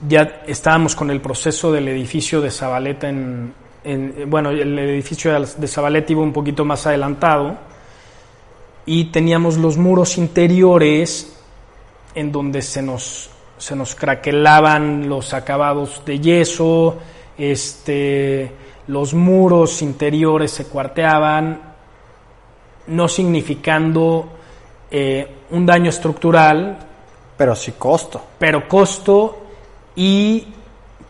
[0.07, 5.67] ya estábamos con el proceso del edificio de Zabaleta en, en- bueno, el edificio de
[5.67, 7.57] Zabaleta iba un poquito más adelantado
[8.85, 11.33] y teníamos los muros interiores
[12.15, 16.97] en donde se nos se nos craquelaban los acabados de yeso,
[17.39, 18.51] este
[18.87, 21.66] los muros interiores se cuarteaban,
[22.87, 24.29] no significando
[24.89, 26.79] eh, un daño estructural,
[27.37, 28.23] Pero sí costo.
[28.39, 29.37] pero costo
[29.95, 30.47] y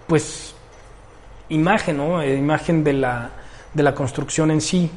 [0.06, 0.54] pues
[1.50, 2.22] imagen, ¿no?
[2.22, 3.30] Eh, imagen de la,
[3.74, 4.90] de la construcción en sí.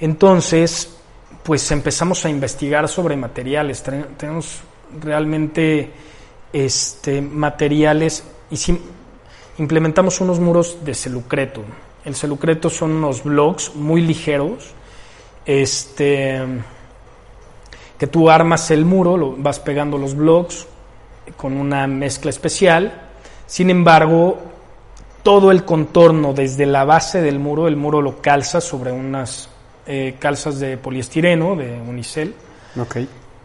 [0.00, 0.96] Entonces,
[1.42, 3.82] pues empezamos a investigar sobre materiales.
[4.16, 4.60] Tenemos
[5.00, 5.90] realmente
[6.52, 8.78] este, materiales y sí,
[9.58, 11.62] implementamos unos muros de celucreto.
[12.04, 14.72] El celucreto son unos blocks muy ligeros.
[15.44, 16.42] Este
[17.98, 20.66] que tú armas el muro, lo, vas pegando los blocks
[21.36, 22.92] con una mezcla especial.
[23.46, 24.38] Sin embargo,
[25.22, 29.48] todo el contorno desde la base del muro, el muro lo calza sobre unas
[29.86, 32.34] eh, calzas de poliestireno, de unicel,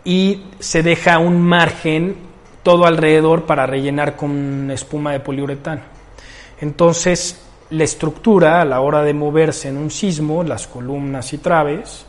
[0.06, 2.15] y se deja un margen
[2.62, 5.82] todo alrededor para rellenar con espuma de poliuretano.
[6.62, 12.06] Entonces, la estructura a la hora de moverse en un sismo, las columnas y traves,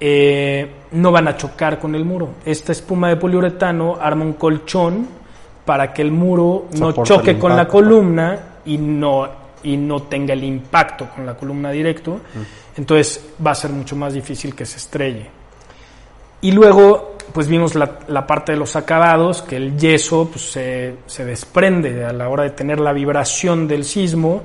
[0.00, 2.30] eh, no van a chocar con el muro.
[2.44, 5.06] Esta espuma de poliuretano arma un colchón
[5.64, 9.28] para que el muro no choque con la columna y no,
[9.62, 12.20] y no tenga el impacto con la columna directo.
[12.76, 15.30] Entonces va a ser mucho más difícil que se estrelle.
[16.40, 21.24] Y luego, pues vimos la, parte de los acabados, que el yeso pues, se, se
[21.24, 24.42] desprende a la hora de tener la vibración del sismo,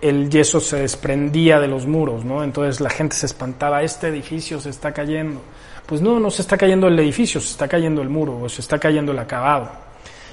[0.00, 2.42] el yeso se desprendía de los muros, ¿no?
[2.42, 5.40] Entonces la gente se espantaba, este edificio se está cayendo.
[5.86, 8.60] Pues no, no se está cayendo el edificio, se está cayendo el muro, o se
[8.60, 9.70] está cayendo el acabado.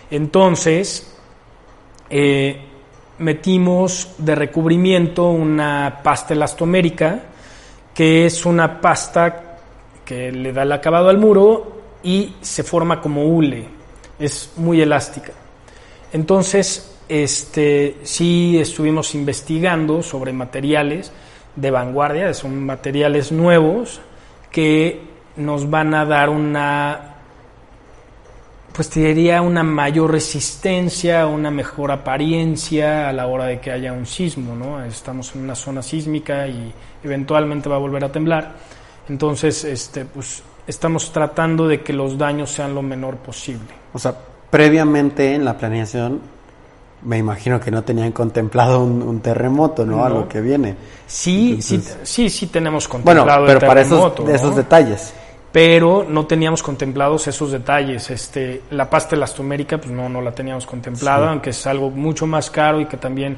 [0.10, 1.13] Entonces,
[2.10, 2.62] eh,
[3.19, 7.23] metimos de recubrimiento una pasta elastomérica,
[7.93, 9.57] que es una pasta
[10.05, 11.77] que le da el acabado al muro
[12.08, 13.67] y se forma como hule.
[14.17, 15.34] Es muy elástica.
[16.13, 21.12] Entonces, este, sí estuvimos investigando sobre materiales
[21.58, 24.00] de vanguardia, son materiales nuevos
[24.50, 25.02] que
[25.36, 27.15] nos van a dar una,
[28.72, 33.91] pues te diría una mayor resistencia, una mejor apariencia a la hora de que haya
[33.91, 34.82] un sismo, ¿no?
[34.86, 36.72] Estamos en una zona sísmica y
[37.04, 38.56] eventualmente va a volver a temblar.
[39.10, 43.67] Entonces, este, pues estamos tratando de que los daños sean lo menor posible.
[43.93, 44.13] O sea,
[44.49, 46.19] previamente en la planeación,
[47.03, 50.03] me imagino que no tenían contemplado un, un terremoto, ¿no?
[50.03, 50.15] A No.
[50.21, 50.75] lo que viene.
[51.06, 54.56] Sí, Entonces- sí, sí, sí tenemos Bueno, contemplado pero el para esos, terremoto, esos ¿no?
[54.58, 55.13] detalles.
[55.51, 58.10] pero no teníamos contemplados esos detalles.
[58.12, 61.30] Este, la pasta elastomérica, pues no, no la teníamos contemplada, Sí.
[61.32, 63.38] aunque es algo mucho más caro y que también,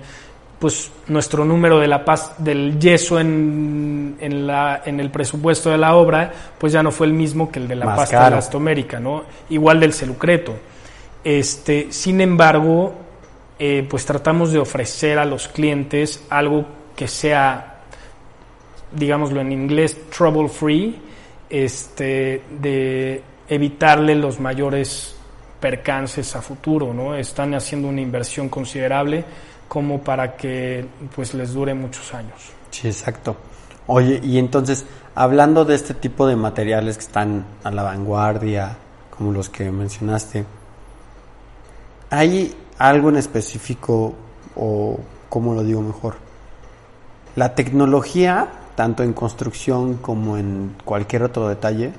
[0.60, 5.78] pues nuestro número de la pas del yeso en, en, la, en el presupuesto de
[5.78, 8.36] la obra, pues ya no fue el mismo que el de la Más pasta caro.
[8.36, 9.24] elastomérica, ¿no?
[9.50, 10.56] Igual del celucreto.
[11.24, 12.94] Este, sin embargo,
[13.58, 17.70] eh, pues tratamos de ofrecer a los clientes algo que sea
[18.92, 21.00] digámoslo en inglés, trouble free,
[21.50, 25.16] este, de evitarle los mayores
[25.60, 27.16] percances a futuro, ¿no?
[27.16, 29.24] Están haciendo una inversión considerable
[29.70, 32.52] como para que pues les dure muchos años.
[32.72, 33.38] Sí, exacto.
[33.88, 38.76] Oye, y entonces, hablando de este tipo de materiales que están a la vanguardia,
[39.16, 40.44] como los que mencionaste,
[42.10, 44.14] ¿hay algo en específico
[44.58, 45.00] o
[45.30, 46.16] cómo lo digo mejor?
[47.38, 48.50] La tecnología
[48.80, 51.92] tanto en construcción como en cualquier otro detalle,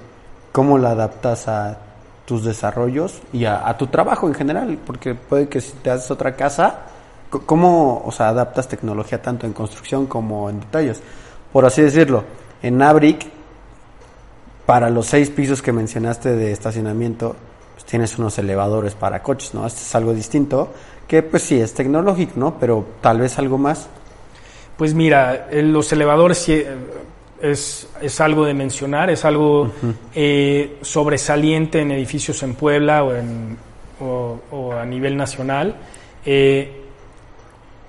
[0.51, 1.77] ¿cómo la adaptas a
[2.25, 4.79] tus desarrollos y a, a tu trabajo en general?
[4.87, 6.87] Porque puede que si te haces otra casa,
[7.31, 11.01] ¿cómo o sea, adaptas tecnología tanto en construcción como en detalles?
[11.53, 12.25] Por así decirlo,
[12.63, 13.27] en Abric,
[14.67, 17.35] para los seis pisos que mencionaste de estacionamiento,
[17.75, 19.67] pues tienes unos elevadores para coches, ¿no?
[19.67, 20.73] Este es algo distinto,
[21.09, 22.59] que pues sí es tecnológico, ¿no?
[22.61, 23.89] Pero tal vez algo más.
[24.77, 26.63] Pues mira, los elevadores sí,
[27.43, 29.71] es, es algo de mencionar, es algo
[30.15, 33.57] eh, sobresaliente en edificios en Puebla o, en,
[34.01, 35.75] o, o a nivel nacional.
[36.25, 36.80] Eh,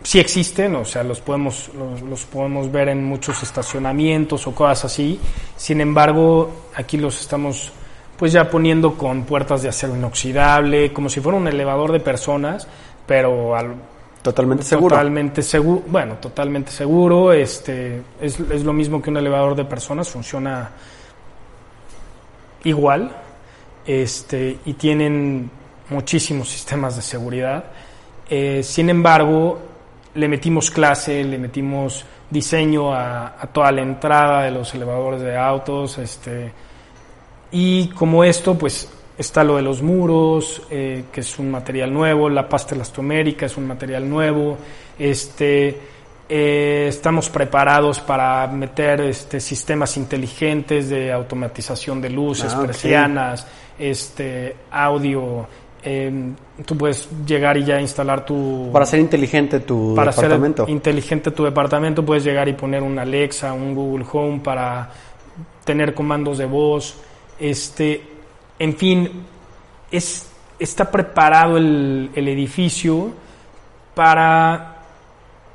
[0.03, 4.85] sí existen, o sea, los podemos, los, los podemos ver en muchos estacionamientos o cosas
[4.85, 5.19] así.
[5.55, 7.71] Sin embargo, aquí los estamos
[8.17, 12.67] pues ya poniendo con puertas de acero inoxidable, como si fuera un elevador de personas,
[13.07, 13.75] pero al,
[14.21, 14.95] Totalmente seguro.
[14.95, 17.33] Totalmente seguro, bueno, totalmente seguro.
[17.33, 20.69] Este es, es lo mismo que un elevador de personas, funciona
[22.63, 23.11] igual.
[23.85, 25.49] Este, y tienen
[25.89, 27.63] muchísimos sistemas de seguridad.
[28.29, 29.59] Eh, sin embargo,
[30.15, 35.37] le metimos clase, le metimos diseño a, a toda la entrada de los elevadores de
[35.37, 35.97] autos.
[35.97, 36.51] Este,
[37.51, 42.29] y como esto, pues está lo de los muros, eh, que es un material nuevo,
[42.29, 44.57] la pasta elastomérica es un material nuevo,
[44.97, 45.79] este,
[46.27, 53.45] eh, estamos preparados para meter este, sistemas inteligentes de automatización de luces, Ah, persianas,
[53.77, 55.47] este, audio.
[55.83, 56.11] Eh,
[56.65, 60.65] tú puedes llegar y ya instalar tu Para hacer inteligente tu para departamento.
[60.67, 64.89] inteligente tu departamento puedes llegar y poner un Alexa, un Google Home para
[65.63, 66.97] tener comandos de voz.
[67.39, 68.01] Este,
[68.59, 69.09] en fin,
[69.91, 70.29] es,
[70.59, 73.11] está preparado el, el edificio
[73.95, 74.77] para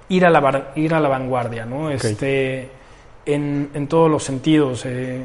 [0.08, 1.90] ir a la, ir a la vanguardia, ¿no?
[1.90, 2.68] Este,
[3.24, 4.84] en, en todos los sentidos.
[4.86, 5.22] eh,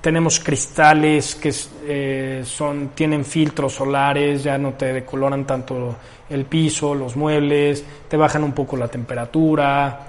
[0.00, 1.52] tenemos cristales que
[1.86, 5.96] eh, son, tienen filtros solares, ya no te decoloran tanto
[6.30, 10.00] el piso, los muebles, te bajan un poco la temperatura.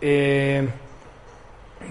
[0.00, 0.68] eh,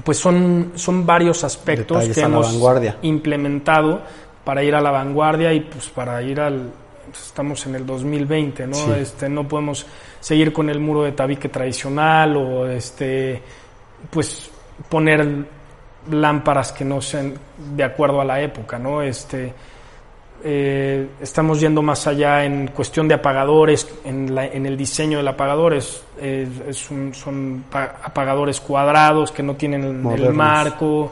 [0.06, 2.98] pues son, son varios aspectos Detalles que hemos vanguardia.
[3.02, 4.02] implementado
[4.46, 6.72] para ir a la vanguardia y pues para ir al
[7.14, 8.92] estamos en el 2020 no Sí.
[9.02, 9.86] este no podemos
[10.22, 13.42] seguir con el muro de tabique tradicional o este
[14.10, 14.50] pues
[14.88, 15.28] poner
[16.10, 17.34] lámparas que no sean
[17.76, 19.54] de acuerdo a la época no este
[20.44, 25.28] eh, estamos yendo más allá en cuestión de apagadores, en, la- en el diseño del
[25.28, 25.76] apagador.
[25.76, 29.94] Es, es- es un- son pa- apagadores cuadrados que no tienen el-
[30.34, 31.12] marco.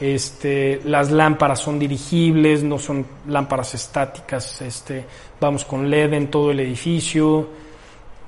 [0.00, 4.62] Este, las lámparas son dirigibles, no son lámparas estáticas.
[4.62, 5.04] Este,
[5.38, 7.48] vamos con LED en todo el edificio.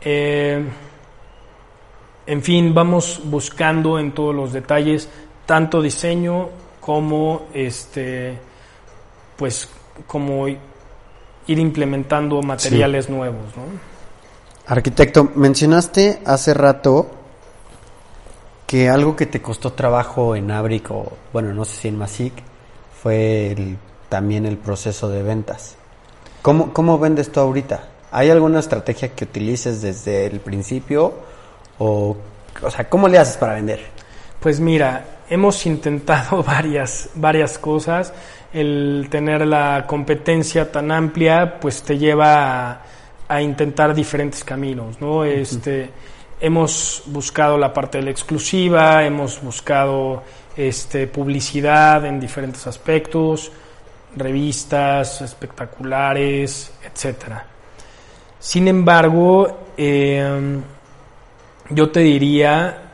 [0.02, 0.62] Eh,
[2.26, 5.08] en fin, vamos buscando en todos los detalles
[5.52, 6.48] tanto diseño
[6.80, 8.38] como este
[9.36, 9.68] pues
[10.06, 10.58] como ir
[11.46, 13.64] implementando materiales nuevos, ¿no?
[14.66, 17.10] Arquitecto, mencionaste hace rato
[18.66, 22.32] que algo que te costó trabajo en Abric o, bueno, no sé si en Masic,
[23.02, 23.76] fue el-
[24.08, 25.74] también el proceso de ventas.
[26.40, 27.90] ¿Cómo, ¿Cómo vendes tú ahorita?
[28.10, 31.12] ¿Hay alguna estrategia que utilices desde el principio?
[31.78, 32.16] O,
[32.62, 34.00] o sea, ¿cómo le haces para vender?
[34.42, 38.12] Pues mira, hemos intentado varias, varias cosas.
[38.52, 42.82] El tener la competencia tan amplia, pues te lleva a,
[43.28, 45.24] a intentar diferentes caminos, ¿no?
[45.24, 45.90] Este,
[46.40, 50.24] hemos buscado la parte de la exclusiva, hemos buscado
[50.56, 53.52] este, publicidad en diferentes aspectos,
[54.16, 57.46] revistas espectaculares, etcétera.
[58.40, 60.60] Sin embargo, eh,
[61.70, 62.91] yo te diría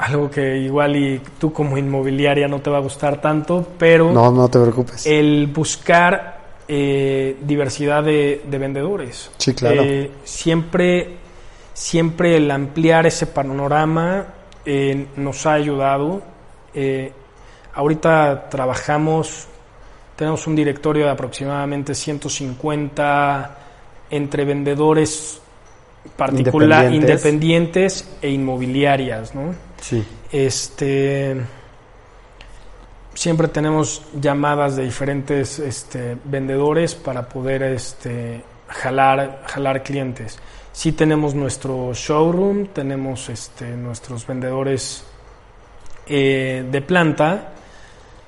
[0.00, 4.30] algo que igual y tú como inmobiliaria no te va a gustar tanto, pero No,
[4.32, 5.04] no te preocupes.
[5.06, 9.30] el buscar eh, diversidad de, de vendedores.
[9.36, 9.82] Sí, claro.
[9.82, 11.16] Eh, siempre,
[11.74, 14.24] siempre el ampliar ese panorama
[14.64, 16.22] eh, nos ha ayudado.
[16.72, 17.12] Eh,
[17.74, 19.48] ahorita trabajamos,
[20.16, 23.58] tenemos un directorio de aproximadamente 150
[24.10, 25.40] entre vendedores
[26.16, 27.10] particular, Independientes.
[27.24, 29.54] independientes e inmobiliarias, ¿no?
[29.80, 30.04] Sí.
[30.30, 31.36] Este
[33.14, 40.38] siempre tenemos llamadas de diferentes este, vendedores para poder este, jalar, jalar clientes.
[40.72, 45.04] Sí tenemos nuestro showroom, tenemos este, nuestros vendedores
[46.06, 47.52] eh, de planta,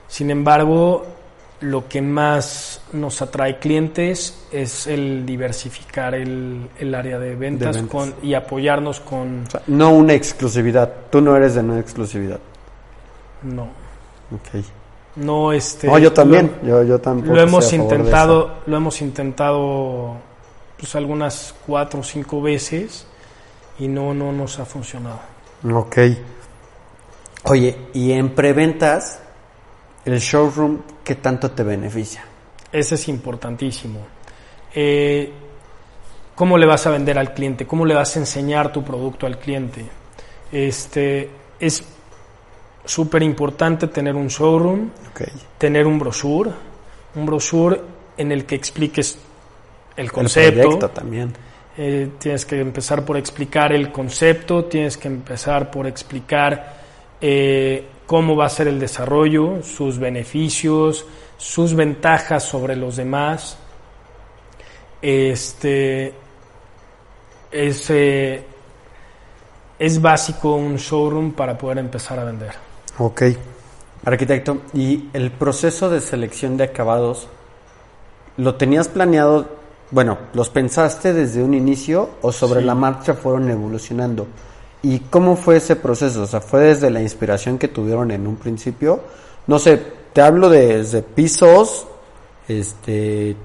[0.08, 1.06] sin embargo,
[1.62, 7.90] lo que más nos atrae clientes es el diversificar el, el área de ventas, ventas.
[7.90, 9.44] Con, y apoyarnos con...
[9.46, 10.92] O sea, no una exclusividad.
[11.10, 12.40] Tú no eres de no exclusividad.
[13.42, 13.62] No,
[14.32, 14.64] Ok.
[15.16, 15.86] no este...
[15.86, 16.52] no, yo también.
[16.62, 20.16] Lo, yo, yo tampoco lo hemos intentado, lo hemos intentado
[20.78, 23.06] pues algunas cuatro o cinco veces
[23.78, 25.20] y no, no nos ha funcionado.
[25.72, 25.98] Ok.
[27.44, 29.20] Oye, y en preventas,
[30.04, 32.24] el showroom, ¿qué tanto te beneficia?
[32.70, 34.00] Ese es importantísimo.
[34.74, 35.30] Eh,
[36.34, 37.66] ¿Cómo le vas a vender al cliente?
[37.66, 39.84] ¿Cómo le vas a enseñar tu producto al cliente?
[40.50, 41.28] Este,
[41.60, 41.82] es
[42.84, 44.90] súper importante tener un showroom,
[45.58, 46.50] tener un brochure,
[47.14, 47.80] un brochure
[48.16, 49.18] en el que expliques
[49.96, 50.60] el El concepto.
[50.62, 51.32] proyecto también.
[51.76, 56.80] Eh, tienes que empezar por explicar el concepto, tienes que empezar por explicar
[57.20, 63.56] eh, cómo va a ser el desarrollo, sus beneficios, sus ventajas sobre los demás.
[65.00, 66.14] Este
[67.50, 68.44] es, eh,
[69.78, 72.52] es básico un showroom para poder empezar a vender.
[72.98, 73.22] Ok.
[74.04, 77.28] Arquitecto, ¿y el proceso de selección de acabados
[78.36, 79.48] lo tenías planeado?
[79.90, 82.66] Bueno, ¿los pensaste desde un inicio o sobre Sí.
[82.66, 84.26] la marcha fueron evolucionando?
[84.82, 86.22] ¿Y cómo fue ese proceso?
[86.22, 89.00] O sea, ¿fue desde la inspiración que tuvieron en un principio?
[89.46, 89.80] No sé,
[90.12, 91.86] te hablo de- desde pisos,
[92.48, 93.36] este,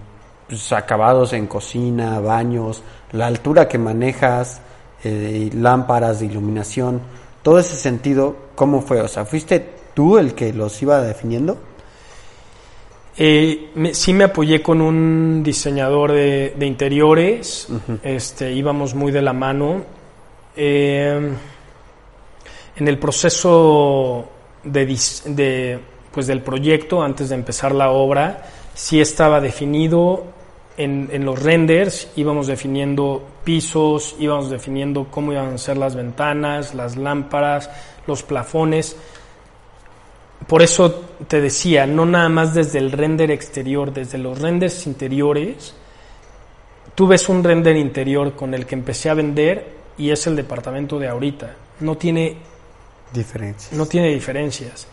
[0.48, 2.82] pues, acabados en cocina, baños,
[3.12, 4.62] la altura que manejas,
[5.04, 7.02] eh, lámparas de iluminación,
[7.44, 9.00] todo ese sentido, ¿cómo fue?
[9.02, 9.64] O sea, ¿fuiste
[9.94, 11.58] tú el que los iba definiendo?
[13.20, 17.68] Eh, me- sí me apoyé con un diseñador de, de interiores,
[18.04, 19.97] este, íbamos muy de la mano.
[20.60, 21.32] Eh,
[22.78, 24.28] en el proceso
[24.64, 25.80] de,
[26.12, 28.44] pues del proyecto, antes de empezar la obra,
[28.74, 30.26] sí estaba definido
[30.78, 36.74] en, en los renders, íbamos definiendo pisos, íbamos definiendo cómo iban a ser las ventanas,
[36.74, 37.70] las lámparas,
[38.08, 38.96] los plafones.
[40.48, 45.76] Por eso te decía, no nada más desde el render exterior, desde los renders interiores.
[46.96, 51.00] Tú ves un render interior con el que empecé a vender y es el departamento
[51.00, 51.56] de ahorita.
[51.80, 52.38] No tiene,
[53.14, 53.74] Diferencias.
[53.74, 54.88] no tiene diferencias.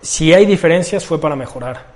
[0.00, 1.86] Si hay diferencias fue para mejorar,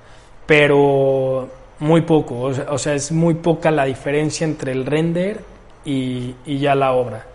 [0.46, 1.48] pero
[1.78, 2.40] muy poco.
[2.40, 5.40] O sea, es muy poca la diferencia entre el render
[5.84, 7.26] y, y ya la obra.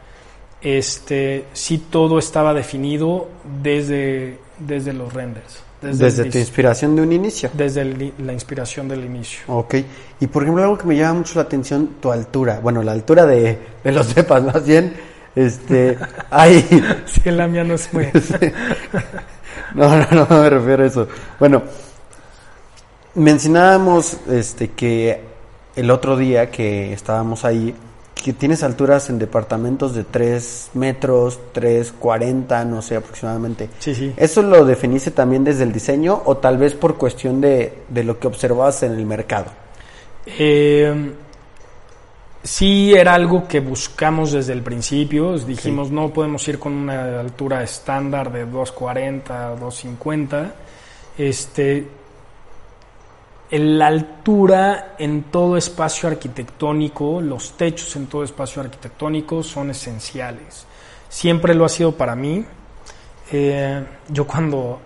[0.61, 3.29] Este, sí todo estaba definido
[3.61, 5.63] desde, desde los renders.
[5.81, 7.49] Desde tu inspiración de un inicio.
[7.53, 9.41] desde el- la inspiración del inicio.
[9.47, 9.75] Ok.
[10.19, 12.59] Y por ejemplo, algo que me llama mucho la atención, tu altura.
[12.61, 14.93] Bueno, la altura de, de los depas, más bien.
[15.35, 15.97] Este,
[16.31, 16.61] hay,
[17.05, 18.07] Sí, la mía no es muy...
[19.75, 21.07] No, no, no me refiero a eso.
[21.39, 21.61] Bueno,
[23.15, 25.21] mencionábamos este que
[25.75, 27.75] el otro día que estábamos ahí,
[28.23, 33.69] que tienes alturas en departamentos de 3 metros, 3, 40, no sé aproximadamente.
[33.79, 34.13] Sí, sí.
[34.17, 38.19] ¿Eso lo definiste también desde el diseño o tal vez por cuestión de, de lo
[38.19, 39.47] que observabas en el mercado?
[40.25, 41.13] Eh,
[42.43, 45.37] sí era algo que buscamos desde el principio.
[45.37, 50.55] Dijimos, no podemos ir con una altura estándar de 240, 250.
[51.17, 51.87] Este,
[53.51, 60.65] la altura en todo espacio arquitectónico, los techos en todo espacio arquitectónico son esenciales.
[61.09, 62.43] Siempre lo ha sido para mí.
[63.31, 64.79] Eh, yo cuando,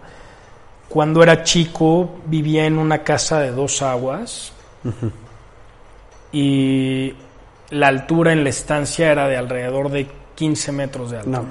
[0.90, 4.54] cuando era chico vivía en una casa de dos aguas
[6.32, 7.14] y
[7.72, 11.44] la altura en la estancia era de alrededor de 15 metros de altura.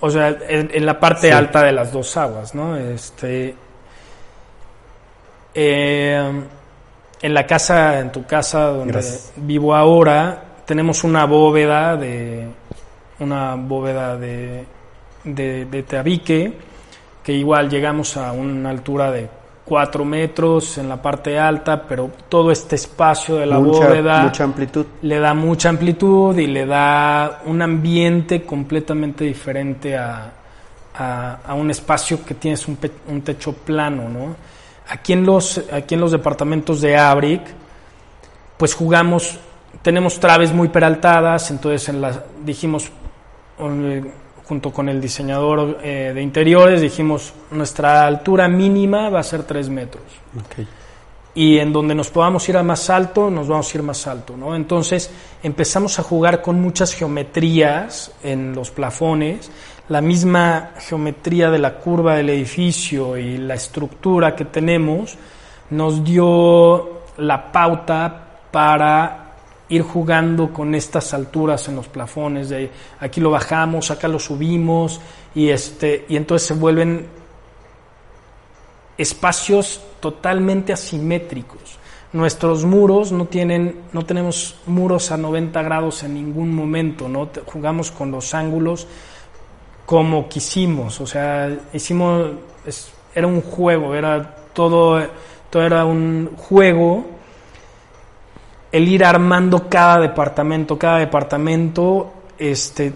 [0.00, 1.32] O sea, en, en la parte Sí.
[1.32, 2.76] alta de las dos aguas, ¿no?
[2.76, 3.54] Este,
[5.56, 6.32] eh,
[7.22, 9.32] en la casa, en tu casa donde Gracias.
[9.36, 12.46] vivo ahora, tenemos una bóveda de
[13.20, 14.64] una bóveda de,
[15.24, 16.52] de, de tabique
[17.22, 19.28] que igual llegamos a una altura de
[19.64, 24.44] 4 metros en la parte alta, pero todo este espacio de la mucha, bóveda mucha
[24.44, 24.86] amplitud.
[25.02, 30.30] le da mucha amplitud y le da un ambiente completamente diferente a,
[30.96, 34.36] a- a un espacio que tienes un, pe- un techo plano, ¿no?
[34.88, 37.42] Aquí en los, aquí en los departamentos de Abric,
[38.56, 39.38] pues jugamos,
[39.82, 42.90] tenemos traves muy peraltadas, entonces en la, dijimos,
[43.58, 44.04] eh,
[44.44, 49.68] junto con el diseñador eh, de interiores, dijimos, nuestra altura mínima va a ser 3
[49.70, 50.04] metros
[51.36, 54.36] y en donde nos podamos ir a más alto, nos vamos a ir más alto,
[54.38, 54.56] ¿no?
[54.56, 55.10] Entonces
[55.42, 59.50] empezamos a jugar con muchas geometrías en los plafones,
[59.88, 65.16] la misma geometría de la curva del edificio y la estructura que tenemos,
[65.70, 69.26] nos dio la pauta para
[69.68, 72.70] ir jugando con estas alturas en los plafones de
[73.00, 75.00] aquí lo bajamos, acá lo subimos
[75.34, 77.06] y este y entonces se vuelven
[78.96, 81.78] espacios totalmente asimétricos.
[82.12, 87.90] Nuestros muros no tienen no tenemos muros a 90 grados en ningún momento, no jugamos
[87.90, 88.86] con los ángulos
[89.86, 92.32] como quisimos, o sea, hicimos
[92.66, 95.00] es- era un juego, era todo
[95.48, 97.06] todo era un juego
[98.72, 102.92] el ir armando cada departamento, cada departamento este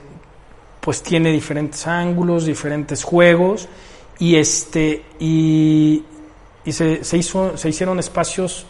[0.80, 3.68] pues tiene diferentes ángulos, diferentes juegos
[4.18, 6.02] y este y,
[6.64, 8.66] y se, se hizo se hicieron espacios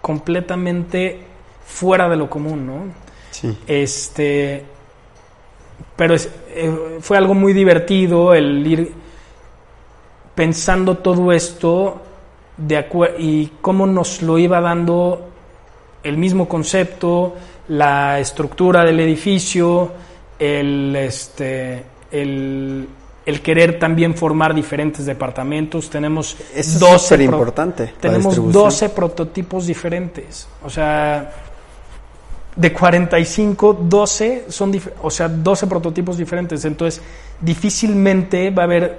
[0.00, 1.20] completamente
[1.66, 2.84] fuera de lo común, ¿no?
[3.30, 3.56] Sí.
[3.66, 4.64] Este,
[5.96, 8.92] pero es- eh, fue algo muy divertido el ir
[10.34, 12.00] pensando todo esto
[12.56, 12.86] de
[13.18, 15.28] y cómo nos lo iba dando
[16.02, 17.34] el mismo concepto,
[17.68, 19.90] la estructura del edificio,
[20.38, 22.88] el, este, el,
[23.24, 25.88] el querer también formar diferentes departamentos.
[25.88, 27.94] Tenemos Eso es 12 súper pro- importante.
[28.00, 28.64] tenemos distribución.
[28.64, 30.48] 12 prototipos diferentes.
[30.64, 31.30] O sea,
[32.54, 34.72] de 45, 12 son,
[35.02, 36.64] o sea, 12 prototipos diferentes.
[36.64, 37.02] Entonces,
[37.40, 38.98] difícilmente va a haber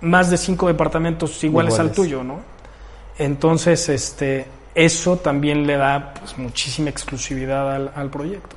[0.00, 2.40] más de 5 departamentos iguales, al tuyo, ¿no?
[3.18, 8.56] Entonces, este, eso también le da pues, muchísima exclusividad al, al proyecto.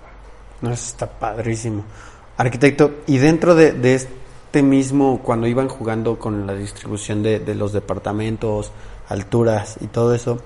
[0.61, 1.83] No, eso está padrísimo.
[2.37, 7.55] Arquitecto, y dentro de, de este mismo, cuando iban jugando con la distribución de, de
[7.55, 8.71] los departamentos,
[9.09, 10.39] alturas y todo eso,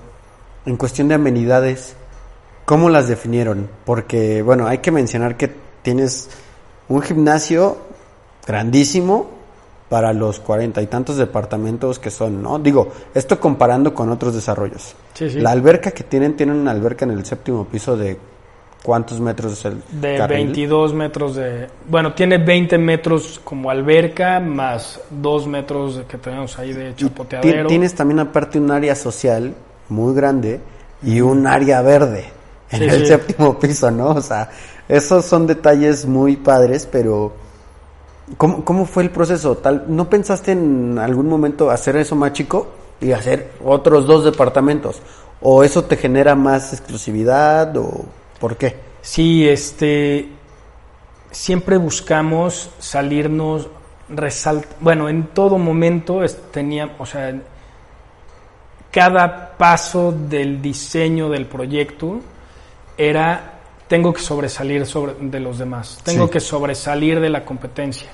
[0.64, 1.96] en cuestión de amenidades,
[2.66, 3.70] ¿cómo las definieron?
[3.86, 5.50] Porque, bueno, hay que mencionar que
[5.80, 6.28] tienes
[6.88, 7.78] un gimnasio
[8.46, 9.30] grandísimo
[9.88, 12.58] para los cuarenta y tantos departamentos que son, ¿no?
[12.58, 14.94] Digo, esto comparando con otros desarrollos.
[15.14, 15.40] Sí, sí.
[15.40, 18.18] La alberca que tienen, tienen una alberca en el séptimo piso de
[18.82, 20.46] ¿cuántos metros es el De carril?
[20.46, 21.68] 22 metros de...
[21.88, 27.68] Bueno, tiene 20 metros como alberca, más 2 metros que tenemos ahí de chapoteadero.
[27.68, 29.54] Tienes también aparte un área social
[29.88, 30.60] muy grande
[31.04, 32.35] y un área verde
[32.70, 33.06] en Sí, el sí.
[33.06, 34.08] séptimo piso, ¿no?
[34.10, 34.50] O sea,
[34.88, 37.32] esos son detalles muy padres, pero
[38.36, 39.56] ¿cómo, cómo fue el proceso?
[39.58, 42.68] Tal, ¿No pensaste en algún momento hacer eso más chico
[43.00, 45.02] y hacer otros dos departamentos?
[45.40, 48.06] ¿O eso te genera más exclusividad o
[48.40, 48.76] por qué?
[49.02, 50.28] Sí, este,
[51.30, 53.68] siempre buscamos salirnos,
[54.08, 56.20] resalt bueno, en todo momento
[56.52, 57.34] teníamos, o sea,
[58.90, 62.20] cada paso del diseño del proyecto
[62.96, 63.52] era,
[63.88, 66.32] tengo que sobresalir sobre, de los demás, tengo Sí.
[66.32, 68.08] que sobresalir de la competencia,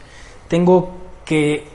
[0.49, 0.91] tengo
[1.25, 1.67] que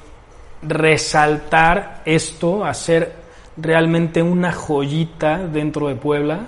[0.61, 3.13] resaltar esto, hacer
[3.57, 6.41] realmente una joyita dentro de Puebla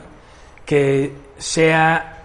[0.65, 2.17] que sea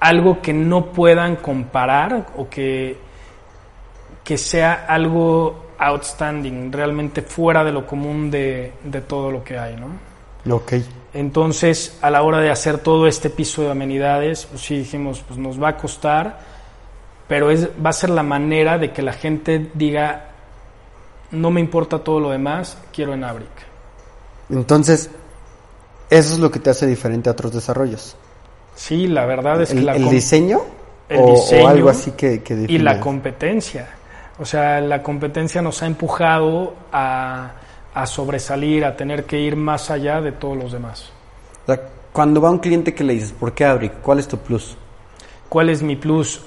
[0.00, 2.96] algo que no puedan comparar o que,
[4.22, 9.76] que sea algo outstanding, realmente fuera de lo común de, de todo lo que hay,
[9.76, 10.54] ¿no?
[10.54, 10.74] Ok.
[11.14, 15.38] Entonces, a la hora de hacer todo este piso de amenidades, pues sí dijimos, pues
[15.38, 16.40] nos va a costar,
[17.28, 20.30] pero es, va a ser la manera de que la gente diga,
[21.30, 23.48] no me importa todo lo demás, quiero en Abric.
[24.50, 25.08] Entonces,
[26.10, 28.16] eso es lo que te hace diferente a otros desarrollos.
[28.74, 30.62] Sí, la verdad es que ¿El, la el diseño?
[31.08, 33.88] el o, o diseño algo así que, que y la competencia.
[34.40, 37.52] O sea, la competencia nos ha empujado a,
[37.94, 41.10] a sobresalir, a tener que ir más allá de todos los demás.
[42.12, 44.00] Cuando va un cliente que le dices, ¿por qué Abric?
[44.00, 44.76] ¿Cuál es tu plus?
[45.48, 46.40] ¿Cuál es mi plus?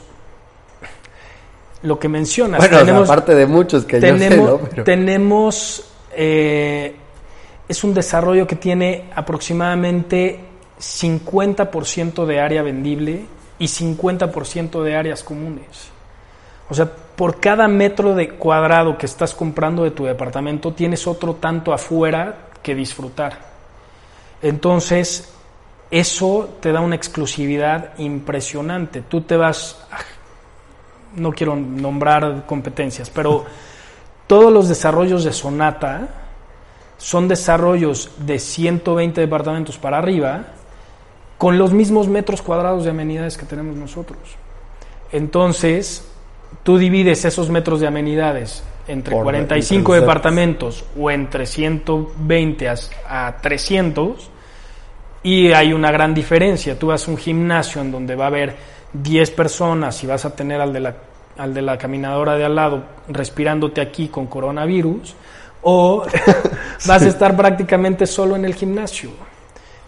[1.83, 2.59] Lo que mencionas.
[2.59, 4.69] Bueno, tenemos, aparte de muchos que tenemos, yo sé, ¿no?
[4.69, 6.95] Pero- tenemos, eh,
[7.67, 10.39] es un desarrollo que tiene aproximadamente
[10.79, 13.25] 50% de área vendible
[13.59, 15.91] y 50% de áreas comunes.
[16.69, 21.35] O sea, por cada metro de cuadrado que estás comprando de tu departamento, tienes otro
[21.35, 23.39] tanto afuera que disfrutar.
[24.41, 25.33] Entonces,
[25.89, 29.01] eso te da una exclusividad impresionante.
[29.01, 29.79] Tú te vas,
[31.15, 33.45] no quiero nombrar competencias, pero
[34.27, 36.07] todos los desarrollos de Sonata
[36.97, 40.45] son desarrollos de 120 departamentos para arriba
[41.37, 44.19] con los mismos metros cuadrados de amenidades que tenemos nosotros.
[45.11, 46.03] Entonces,
[46.63, 52.75] tú divides esos metros de amenidades entre Por- 45 entre departamentos o entre 120 a,
[53.09, 54.29] a 300
[55.23, 56.77] y hay una gran diferencia.
[56.79, 58.55] Tú vas a un gimnasio en donde va a haber
[58.93, 60.95] 10 personas y vas a tener al de la,
[61.37, 65.15] al de la caminadora de al lado respirándote aquí con coronavirus
[65.63, 66.05] o
[66.87, 69.09] vas a estar prácticamente solo en el gimnasio.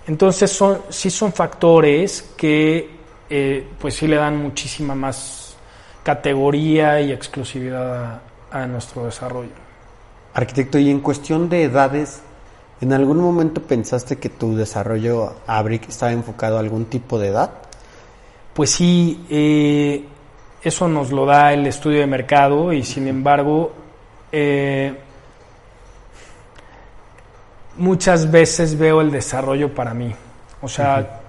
[0.07, 2.89] Entonces son, sí son factores que
[3.29, 5.38] eh, pues sí le dan muchísima más
[6.09, 8.21] categoría y exclusividad a,
[8.63, 9.51] a nuestro desarrollo.
[10.33, 12.21] Arquitecto, y en cuestión de edades,
[12.81, 17.51] ¿en algún momento pensaste que tu desarrollo Abric estaba enfocado a algún tipo de edad?
[18.55, 20.03] Pues sí, eh,
[20.63, 23.71] eso nos lo da el estudio de mercado y sin embargo
[24.31, 24.97] eh,
[27.77, 30.11] muchas veces veo el desarrollo para mí.
[30.61, 31.21] O sea,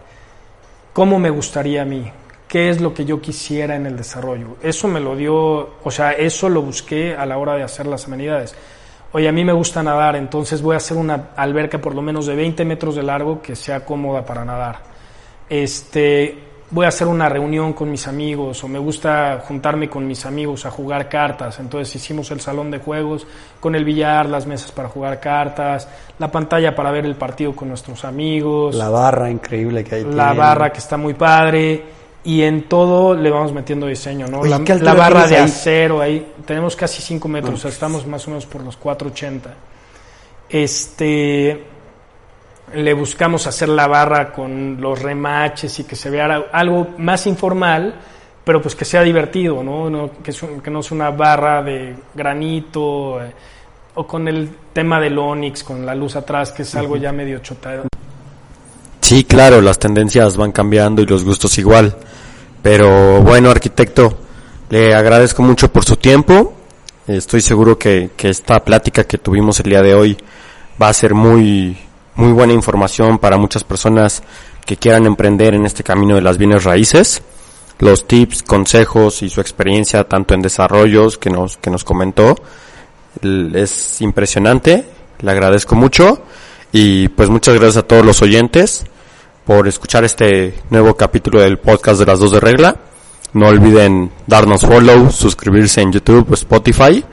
[0.94, 2.10] ¿cómo me gustaría a mí?
[2.51, 4.57] ¿Qué es lo que yo quisiera en el desarrollo?
[4.61, 8.07] Eso me lo dio, o sea, eso lo busqué a la hora de hacer las
[8.07, 8.57] amenidades.
[9.12, 12.26] Oye, a mí me gusta nadar, entonces voy a hacer una alberca por lo menos
[12.26, 14.80] de 20 metros de largo que sea cómoda para nadar.
[15.48, 16.38] Este,
[16.70, 20.66] voy a hacer una reunión con mis amigos o me gusta juntarme con mis amigos
[20.66, 21.61] a jugar cartas.
[21.61, 23.28] Entonces hicimos el salón de juegos
[23.61, 25.88] con el billar, las mesas para jugar cartas,
[26.18, 28.74] la pantalla para ver el partido con nuestros amigos.
[28.74, 30.03] La barra increíble que hay.
[30.03, 30.38] La tiene.
[30.40, 31.99] barra que está muy padre.
[32.22, 34.40] Y en todo le vamos metiendo diseño, ¿no?
[34.40, 35.42] Oye, la, ¿qué altura la barra de ahí?
[35.44, 38.76] acero ahí, tenemos casi 5 metros, No, o sea, estamos más o menos por los
[38.76, 39.54] 480.
[40.50, 41.64] Este,
[42.74, 47.94] le buscamos hacer la barra con los remaches y que se vea algo más informal,
[48.44, 49.88] pero pues que sea divertido, ¿no?
[49.88, 53.32] No- que, es un- que no es una barra de granito eh,
[53.94, 57.38] o con el tema del Onix, con la luz atrás, que es algo ya medio
[57.38, 57.84] chotado.
[59.00, 61.96] Sí, claro, las tendencias van cambiando y los gustos igual.
[62.62, 64.18] Pero bueno, arquitecto,
[64.68, 66.54] le agradezco mucho por su tiempo.
[67.06, 70.18] Estoy seguro que, que esta plática que tuvimos el día de hoy
[70.80, 71.76] va a ser muy,
[72.14, 74.22] muy buena información para muchas personas
[74.66, 77.22] que quieran emprender en este camino de las bienes raíces.
[77.78, 82.36] Los tips, consejos y su experiencia tanto en desarrollos que nos, que nos comentó
[83.22, 84.84] es impresionante.
[85.20, 86.22] Le agradezco mucho
[86.72, 88.84] y pues muchas gracias a todos los oyentes
[89.45, 92.76] por escuchar este nuevo capítulo del podcast de las dos de regla.
[93.32, 97.05] No olviden darnos follow, suscribirse en YouTube Spotify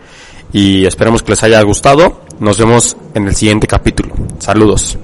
[0.52, 2.22] y esperemos que les haya gustado.
[2.40, 4.16] Nos vemos en el siguiente capítulo.
[4.40, 4.98] Saludos.